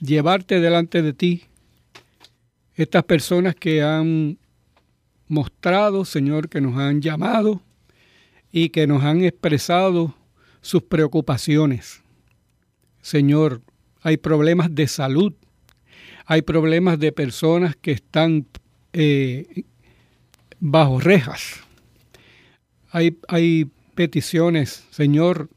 llevarte 0.00 0.60
delante 0.60 1.02
de 1.02 1.12
ti 1.12 1.44
estas 2.74 3.04
personas 3.04 3.54
que 3.54 3.82
han 3.82 4.38
mostrado, 5.28 6.04
Señor, 6.04 6.48
que 6.48 6.60
nos 6.60 6.76
han 6.78 7.00
llamado 7.00 7.62
y 8.52 8.70
que 8.70 8.86
nos 8.86 9.04
han 9.04 9.24
expresado 9.24 10.14
sus 10.60 10.82
preocupaciones. 10.82 12.02
Señor, 13.00 13.62
hay 14.02 14.16
problemas 14.16 14.74
de 14.74 14.86
salud, 14.86 15.32
hay 16.26 16.42
problemas 16.42 16.98
de 16.98 17.12
personas 17.12 17.76
que 17.76 17.92
están 17.92 18.46
eh, 18.92 19.64
bajo 20.58 21.00
rejas. 21.00 21.60
Hay, 22.90 23.18
hay 23.28 23.70
peticiones, 23.94 24.84
Señor, 24.90 25.48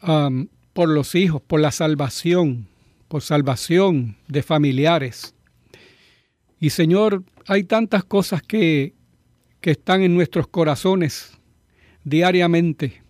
por 0.00 0.88
los 0.88 1.14
hijos, 1.14 1.42
por 1.42 1.60
la 1.60 1.72
salvación, 1.72 2.68
por 3.08 3.22
salvación 3.22 4.16
de 4.28 4.42
familiares. 4.42 5.34
Y 6.60 6.70
Señor, 6.70 7.24
hay 7.46 7.64
tantas 7.64 8.04
cosas 8.04 8.42
que, 8.42 8.94
que 9.60 9.72
están 9.72 10.02
en 10.02 10.14
nuestros 10.14 10.48
corazones 10.48 11.38
diariamente. 12.04 13.02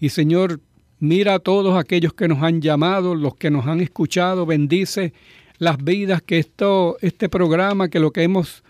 Y 0.00 0.10
Señor, 0.10 0.60
mira 0.98 1.34
a 1.34 1.38
todos 1.38 1.76
aquellos 1.76 2.14
que 2.14 2.28
nos 2.28 2.42
han 2.42 2.60
llamado, 2.60 3.14
los 3.14 3.36
que 3.36 3.50
nos 3.50 3.66
han 3.66 3.80
escuchado, 3.80 4.46
bendice 4.46 5.12
las 5.58 5.82
vidas 5.82 6.22
que 6.22 6.38
esto, 6.38 6.96
este 7.00 7.28
programa, 7.28 7.88
que 7.88 8.00
lo 8.00 8.12
que 8.12 8.22
hemos 8.22 8.62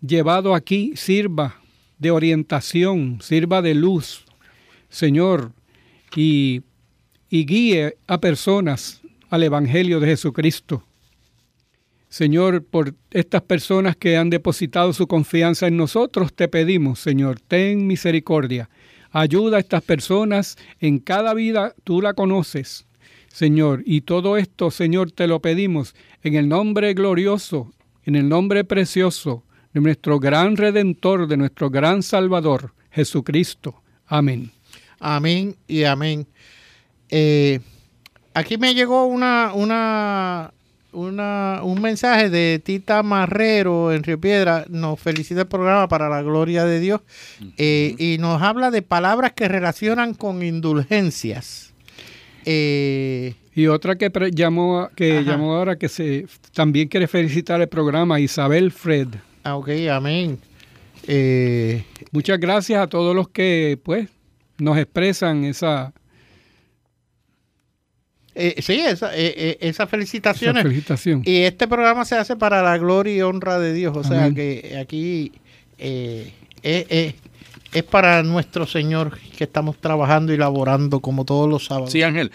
llevado 0.00 0.54
aquí 0.54 0.92
sirva 0.96 1.60
de 1.98 2.10
orientación, 2.10 3.18
sirva 3.22 3.62
de 3.62 3.74
luz, 3.74 4.24
Señor, 4.88 5.52
y, 6.14 6.62
y 7.28 7.46
guíe 7.46 7.96
a 8.06 8.18
personas 8.18 9.00
al 9.30 9.42
Evangelio 9.42 10.00
de 10.00 10.08
Jesucristo. 10.08 10.84
Señor, 12.08 12.64
por 12.64 12.94
estas 13.10 13.42
personas 13.42 13.96
que 13.96 14.16
han 14.16 14.30
depositado 14.30 14.92
su 14.92 15.06
confianza 15.06 15.66
en 15.66 15.76
nosotros, 15.76 16.32
te 16.32 16.48
pedimos, 16.48 17.00
Señor, 17.00 17.40
ten 17.40 17.86
misericordia. 17.86 18.70
Ayuda 19.10 19.56
a 19.56 19.60
estas 19.60 19.82
personas 19.82 20.56
en 20.80 20.98
cada 20.98 21.34
vida, 21.34 21.74
tú 21.84 22.00
la 22.00 22.14
conoces, 22.14 22.86
Señor. 23.28 23.82
Y 23.84 24.02
todo 24.02 24.36
esto, 24.36 24.70
Señor, 24.70 25.10
te 25.10 25.26
lo 25.26 25.40
pedimos 25.40 25.94
en 26.22 26.34
el 26.34 26.48
nombre 26.48 26.94
glorioso, 26.94 27.72
en 28.04 28.14
el 28.14 28.28
nombre 28.28 28.64
precioso 28.64 29.42
de 29.74 29.80
nuestro 29.80 30.18
gran 30.20 30.56
redentor, 30.56 31.26
de 31.26 31.36
nuestro 31.36 31.68
gran 31.70 32.02
Salvador, 32.02 32.72
Jesucristo. 32.90 33.82
Amén. 34.06 34.52
Amén 35.00 35.56
y 35.66 35.84
amén. 35.84 36.26
Eh, 37.10 37.60
aquí 38.34 38.58
me 38.58 38.74
llegó 38.74 39.06
una, 39.06 39.52
una, 39.54 40.52
una, 40.92 41.60
un 41.62 41.80
mensaje 41.80 42.30
de 42.30 42.60
Tita 42.64 43.02
Marrero 43.02 43.92
en 43.92 44.02
Río 44.02 44.20
Piedra. 44.20 44.64
Nos 44.68 45.00
felicita 45.00 45.42
el 45.42 45.46
programa 45.46 45.88
para 45.88 46.08
la 46.08 46.22
gloria 46.22 46.64
de 46.64 46.80
Dios 46.80 47.00
eh, 47.58 47.94
y 47.98 48.18
nos 48.18 48.42
habla 48.42 48.70
de 48.70 48.82
palabras 48.82 49.32
que 49.32 49.48
relacionan 49.48 50.14
con 50.14 50.42
indulgencias. 50.42 51.72
Eh, 52.44 53.34
y 53.54 53.66
otra 53.66 53.96
que 53.96 54.10
llamó, 54.32 54.90
que 54.94 55.24
llamó 55.24 55.56
ahora 55.56 55.76
que 55.76 55.88
se 55.88 56.26
también 56.52 56.88
quiere 56.88 57.08
felicitar 57.08 57.60
el 57.60 57.68
programa, 57.68 58.20
Isabel 58.20 58.70
Fred. 58.70 59.08
Ah, 59.42 59.56
ok, 59.56 59.68
amén. 59.90 60.38
Eh, 61.08 61.84
Muchas 62.12 62.38
gracias 62.38 62.80
a 62.80 62.86
todos 62.86 63.14
los 63.14 63.28
que 63.28 63.78
pues 63.82 64.08
nos 64.58 64.78
expresan 64.78 65.44
esa... 65.44 65.92
Eh, 68.38 68.60
sí, 68.60 68.80
esa, 68.80 69.10
eh, 69.14 69.56
esa 69.60 69.86
felicitaciones. 69.86 70.60
Esa 70.60 70.68
felicitación. 70.68 71.22
Y 71.24 71.42
este 71.42 71.66
programa 71.66 72.04
se 72.04 72.16
hace 72.16 72.36
para 72.36 72.62
la 72.62 72.76
gloria 72.76 73.16
y 73.16 73.22
honra 73.22 73.58
de 73.58 73.72
Dios. 73.72 73.96
O 73.96 74.04
sea 74.04 74.30
que 74.30 74.76
aquí 74.78 75.32
es 75.78 77.14
para 77.90 78.22
nuestro 78.22 78.66
Señor 78.66 79.18
que 79.36 79.44
estamos 79.44 79.78
trabajando 79.78 80.34
y 80.34 80.36
laborando 80.36 81.00
como 81.00 81.24
todos 81.24 81.48
los 81.48 81.64
sábados. 81.64 81.92
Sí, 81.92 82.02
Ángel. 82.02 82.30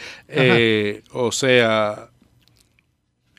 o 1.12 1.32
sea, 1.32 2.10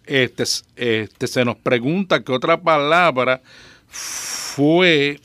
este, 0.06 0.44
este, 0.76 1.26
se 1.26 1.44
nos 1.44 1.56
pregunta 1.56 2.22
qué 2.22 2.32
otra 2.32 2.60
palabra 2.60 3.42
fue 3.88 5.18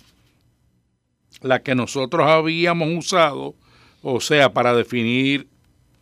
la 1.41 1.61
que 1.61 1.75
nosotros 1.75 2.27
habíamos 2.27 2.89
usado, 2.89 3.53
o 4.01 4.21
sea, 4.21 4.53
para 4.53 4.73
definir 4.73 5.47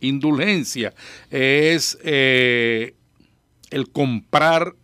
indulgencia, 0.00 0.94
es 1.30 1.98
eh, 2.02 2.94
el 3.70 3.90
comprar 3.90 4.74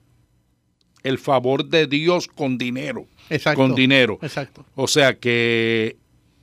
el 1.03 1.19
favor 1.19 1.65
de 1.67 1.87
Dios 1.87 2.29
con 2.29 2.59
dinero. 2.59 3.07
con 3.55 3.75
dinero. 3.75 4.19
Exacto. 4.23 4.65
O 4.75 4.87
sea 4.87 5.19
que 5.19 5.97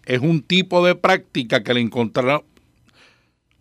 es 0.05 0.19
un 0.19 0.41
tipo 0.41 0.85
de 0.85 0.95
práctica 0.95 1.63
que 1.63 1.73
le 1.73 1.81
encontramos, 1.81 2.43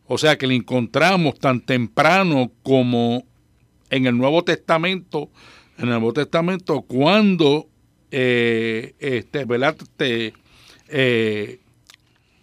o 0.07 0.19
sea 0.19 0.37
que 0.39 0.47
le 0.47 0.55
encontramos 0.55 1.39
tan 1.39 1.61
temprano 1.61 2.51
como 2.63 3.25
en 3.91 4.07
el 4.07 4.17
Nuevo 4.17 4.43
Testamento, 4.43 5.31
en 5.77 5.85
el 5.85 5.91
Nuevo 5.91 6.13
Testamento, 6.13 6.83
cuando 6.83 7.69
eh, 8.11 8.95
este, 8.99 9.45
¿verdad? 9.45 9.77
Este, 9.81 10.33
eh, 10.89 11.61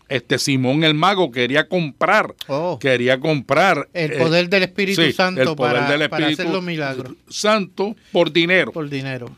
este 0.10 0.38
Simón 0.40 0.84
el 0.84 0.94
mago 0.94 1.32
quería 1.32 1.68
comprar, 1.68 2.36
Oh. 2.48 2.78
quería 2.80 3.20
comprar 3.20 3.88
El 3.94 4.14
eh, 4.14 4.18
poder 4.18 4.50
del 4.50 4.64
Espíritu 4.64 5.02
sí, 5.02 5.12
Santo 5.14 5.42
el 5.42 5.56
poder 5.56 5.74
para, 5.76 5.98
del 5.98 6.10
para 6.10 6.26
hacer 6.26 6.32
Espíritu 6.34 6.54
los 6.54 6.64
milagros 6.64 7.14
Santo 7.30 7.96
por 8.12 8.32
dinero, 8.32 8.72
por 8.72 8.90
dinero. 8.90 9.36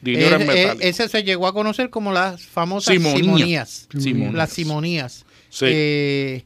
dinero 0.00 0.36
Eh, 0.36 0.42
en 0.42 0.50
eh, 0.50 0.54
metal. 0.66 0.78
ese 0.82 1.08
se 1.08 1.22
llegó 1.24 1.46
a 1.46 1.52
conocer 1.52 1.90
como 1.90 2.12
las 2.12 2.42
famosas 2.46 2.94
Simonías. 2.94 3.88
Las 4.32 4.50
simonías. 4.50 5.24
Sí. 5.50 5.66
Eh, 5.68 6.44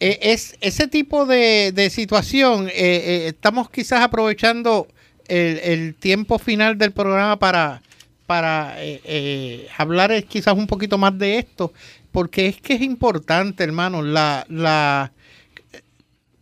eh, 0.00 0.18
es 0.22 0.56
ese 0.60 0.86
tipo 0.88 1.26
de, 1.26 1.72
de 1.72 1.90
situación. 1.90 2.68
eh, 2.68 2.72
eh, 2.76 3.24
estamos 3.28 3.68
quizás 3.70 4.00
aprovechando 4.02 4.86
el, 5.28 5.58
el 5.58 5.94
tiempo 5.94 6.38
final 6.38 6.78
del 6.78 6.92
programa 6.92 7.38
para, 7.38 7.82
para 8.28 8.74
eh, 8.84 9.00
eh, 9.04 9.68
hablar 9.78 10.22
quizás 10.24 10.52
un 10.54 10.66
poquito 10.66 10.98
más 10.98 11.16
de 11.16 11.38
esto, 11.38 11.72
porque 12.12 12.46
es 12.46 12.60
que 12.60 12.74
es 12.74 12.82
importante, 12.82 13.64
hermano. 13.64 14.02
La, 14.02 14.44
la, 14.50 15.12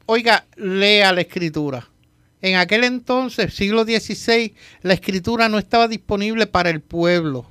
oiga, 0.07 0.45
lea 0.57 1.13
la 1.13 1.21
escritura. 1.21 1.89
En 2.43 2.57
aquel 2.57 2.83
entonces, 2.83 3.55
siglo 3.55 3.85
XVI, 3.85 4.53
la 4.83 4.95
escritura 4.95 5.49
no 5.49 5.59
estaba 5.61 5.87
disponible 5.87 6.49
para 6.49 6.71
el 6.71 6.81
pueblo. 6.81 7.47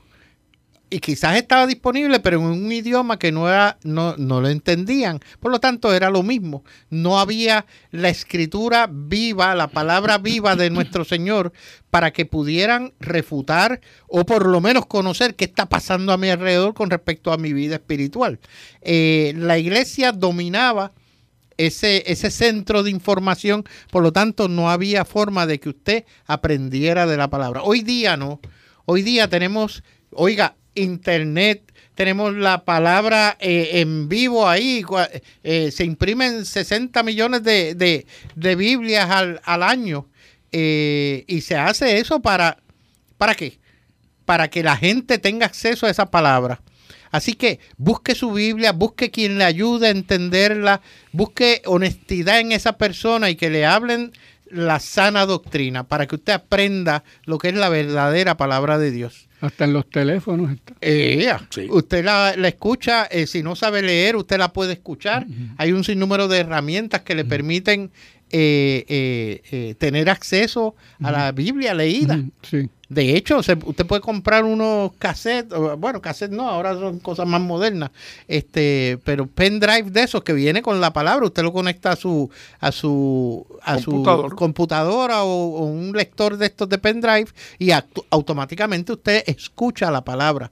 Y 0.95 0.99
quizás 0.99 1.35
estaba 1.35 1.67
disponible, 1.67 2.21
pero 2.21 2.37
en 2.37 2.45
un 2.45 2.71
idioma 2.71 3.19
que 3.19 3.29
no, 3.29 3.49
era, 3.49 3.77
no, 3.83 4.15
no 4.15 4.39
lo 4.39 4.47
entendían. 4.47 5.19
Por 5.41 5.51
lo 5.51 5.59
tanto, 5.59 5.93
era 5.93 6.09
lo 6.09 6.23
mismo. 6.23 6.63
No 6.89 7.19
había 7.19 7.65
la 7.91 8.07
escritura 8.07 8.87
viva, 8.89 9.53
la 9.55 9.67
palabra 9.67 10.19
viva 10.19 10.55
de 10.55 10.69
nuestro 10.69 11.03
Señor, 11.03 11.51
para 11.89 12.11
que 12.11 12.25
pudieran 12.25 12.93
refutar 13.01 13.81
o 14.07 14.25
por 14.25 14.45
lo 14.47 14.61
menos 14.61 14.85
conocer 14.85 15.35
qué 15.35 15.43
está 15.43 15.65
pasando 15.67 16.13
a 16.13 16.17
mi 16.17 16.29
alrededor 16.29 16.73
con 16.73 16.89
respecto 16.89 17.33
a 17.33 17.37
mi 17.37 17.51
vida 17.51 17.75
espiritual. 17.75 18.39
Eh, 18.79 19.33
la 19.35 19.57
iglesia 19.57 20.13
dominaba 20.13 20.93
ese, 21.57 22.09
ese 22.09 22.31
centro 22.31 22.83
de 22.83 22.91
información, 22.91 23.65
por 23.91 24.01
lo 24.01 24.13
tanto 24.13 24.47
no 24.47 24.69
había 24.69 25.03
forma 25.03 25.45
de 25.45 25.59
que 25.59 25.67
usted 25.67 26.05
aprendiera 26.25 27.05
de 27.05 27.17
la 27.17 27.29
palabra. 27.29 27.63
Hoy 27.63 27.81
día 27.81 28.15
no, 28.15 28.39
hoy 28.85 29.01
día 29.01 29.27
tenemos, 29.27 29.83
oiga, 30.11 30.55
internet, 30.75 31.61
tenemos 31.95 32.35
la 32.35 32.65
palabra 32.65 33.37
eh, 33.39 33.69
en 33.81 34.09
vivo 34.09 34.47
ahí, 34.47 34.83
eh, 35.43 35.71
se 35.71 35.83
imprimen 35.85 36.45
60 36.45 37.01
millones 37.03 37.43
de, 37.43 37.73
de- 37.75 38.05
de 38.35 38.55
Biblias 38.55 39.09
al, 39.09 39.41
al 39.45 39.63
año 39.63 40.07
eh, 40.51 41.23
y 41.27 41.41
se 41.41 41.55
hace 41.55 41.97
eso 41.99 42.21
para, 42.21 42.57
¿para 43.17 43.35
qué? 43.35 43.59
Para 44.25 44.49
que 44.49 44.63
la 44.63 44.75
gente 44.77 45.17
tenga 45.19 45.45
acceso 45.45 45.85
a 45.85 45.89
esa 45.89 46.11
palabra. 46.11 46.61
Así 47.11 47.33
que 47.35 47.59
busque 47.77 48.13
su 48.13 48.33
Biblia, 48.33 48.73
busque 48.73 49.09
quien 49.09 49.37
le 49.37 49.45
ayude 49.45 49.87
a 49.87 49.91
entenderla, 49.91 50.81
busque 51.13 51.61
honestidad 51.65 52.39
en 52.41 52.51
esa 52.51 52.77
persona 52.77 53.29
y 53.29 53.35
que 53.35 53.49
le 53.49 53.65
hablen 53.65 54.11
la 54.49 54.79
sana 54.79 55.25
doctrina 55.25 55.87
para 55.87 56.07
que 56.07 56.15
usted 56.15 56.33
aprenda 56.33 57.03
lo 57.23 57.37
que 57.37 57.49
es 57.49 57.55
la 57.55 57.69
verdadera 57.69 58.35
palabra 58.35 58.77
de 58.77 58.91
Dios. 58.91 59.27
Hasta 59.41 59.65
en 59.65 59.73
los 59.73 59.89
teléfonos 59.89 60.51
está. 60.51 60.73
Eh, 60.81 61.27
Sí. 61.49 61.67
Usted 61.69 62.03
la, 62.05 62.35
la 62.37 62.47
escucha, 62.47 63.05
eh, 63.05 63.27
si 63.27 63.43
no 63.43 63.55
sabe 63.55 63.81
leer, 63.81 64.15
usted 64.15 64.37
la 64.37 64.53
puede 64.53 64.73
escuchar. 64.73 65.25
Hay 65.57 65.71
un 65.71 65.83
sinnúmero 65.83 66.27
de 66.27 66.39
herramientas 66.39 67.01
que 67.01 67.15
le 67.15 67.25
permiten 67.25 67.91
eh, 68.31 68.85
eh, 68.87 69.41
eh, 69.51 69.75
tener 69.77 70.09
acceso 70.09 70.75
a 71.03 71.11
la 71.11 71.31
Biblia 71.31 71.73
leída. 71.73 72.19
Sí. 72.41 72.69
De 72.87 73.15
hecho, 73.15 73.41
se- 73.41 73.57
usted 73.65 73.85
puede 73.87 74.01
comprar 74.01 74.43
unos 74.43 74.91
cassettes, 74.99 75.57
bueno, 75.79 76.01
cassettes 76.01 76.35
no, 76.35 76.47
ahora 76.47 76.73
son 76.75 76.99
cosas 76.99 77.25
más 77.27 77.41
modernas, 77.41 77.89
este, 78.27 78.99
pero 79.03 79.25
pendrive 79.25 79.89
de 79.89 80.03
esos 80.03 80.23
que 80.23 80.33
viene 80.33 80.61
con 80.61 80.79
la 80.79 80.93
palabra, 80.93 81.25
usted 81.25 81.41
lo 81.41 81.51
conecta 81.51 81.93
a 81.93 81.95
su 81.95 82.29
a 82.59 82.71
su 82.71 83.45
a 83.63 83.77
Computador. 83.81 84.29
su 84.29 84.35
computadora 84.35 85.23
o, 85.23 85.55
o 85.57 85.65
un 85.65 85.93
lector 85.93 86.37
de 86.37 86.45
estos 86.45 86.69
de 86.69 86.77
pendrive 86.77 87.27
y 87.57 87.71
automáticamente 88.11 88.91
usted 88.93 89.23
escucha 89.25 89.89
la 89.89 90.03
palabra 90.03 90.51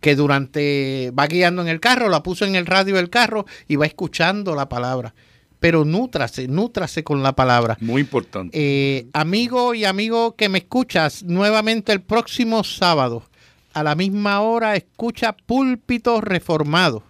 que 0.00 0.14
durante 0.16 1.12
va 1.16 1.26
guiando 1.26 1.62
en 1.62 1.68
el 1.68 1.80
carro, 1.80 2.08
la 2.08 2.22
puso 2.22 2.44
en 2.44 2.54
el 2.54 2.66
radio 2.66 2.96
del 2.96 3.10
carro 3.10 3.46
y 3.66 3.76
va 3.76 3.86
escuchando 3.86 4.54
la 4.54 4.68
palabra. 4.68 5.14
Pero 5.60 5.84
nútrase, 5.84 6.46
nútrase 6.46 7.02
con 7.02 7.22
la 7.22 7.34
palabra. 7.34 7.76
Muy 7.80 8.02
importante. 8.02 8.56
Eh, 8.58 9.08
amigo 9.12 9.74
y 9.74 9.84
amigo 9.84 10.36
que 10.36 10.48
me 10.48 10.58
escuchas, 10.58 11.24
nuevamente 11.24 11.92
el 11.92 12.00
próximo 12.00 12.62
sábado, 12.62 13.24
a 13.72 13.82
la 13.82 13.94
misma 13.94 14.40
hora, 14.40 14.76
escucha 14.76 15.32
Púlpito 15.32 16.20
Reformado, 16.20 17.02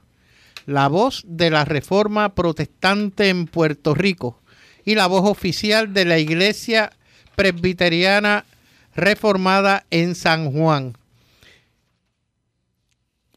la 0.66 0.88
voz 0.88 1.22
de 1.26 1.50
la 1.50 1.64
Reforma 1.64 2.34
Protestante 2.34 3.28
en 3.28 3.46
Puerto 3.46 3.94
Rico 3.94 4.40
y 4.84 4.94
la 4.94 5.06
voz 5.06 5.28
oficial 5.28 5.92
de 5.92 6.04
la 6.06 6.18
Iglesia 6.18 6.90
Presbiteriana 7.36 8.46
Reformada 8.94 9.84
en 9.90 10.14
San 10.14 10.50
Juan. 10.50 10.96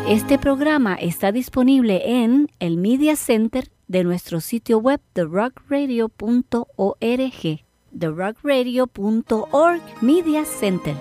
Este 0.08 0.38
programa 0.38 0.96
está 0.96 1.30
disponible 1.30 2.24
en 2.24 2.50
el 2.58 2.76
Media 2.76 3.14
Center 3.14 3.70
de 3.86 4.02
nuestro 4.02 4.40
sitio 4.40 4.78
web 4.78 5.00
therockradio.org. 5.12 7.64
therockradio.org 7.98 9.82
Media 10.00 10.44
Center. 10.44 10.96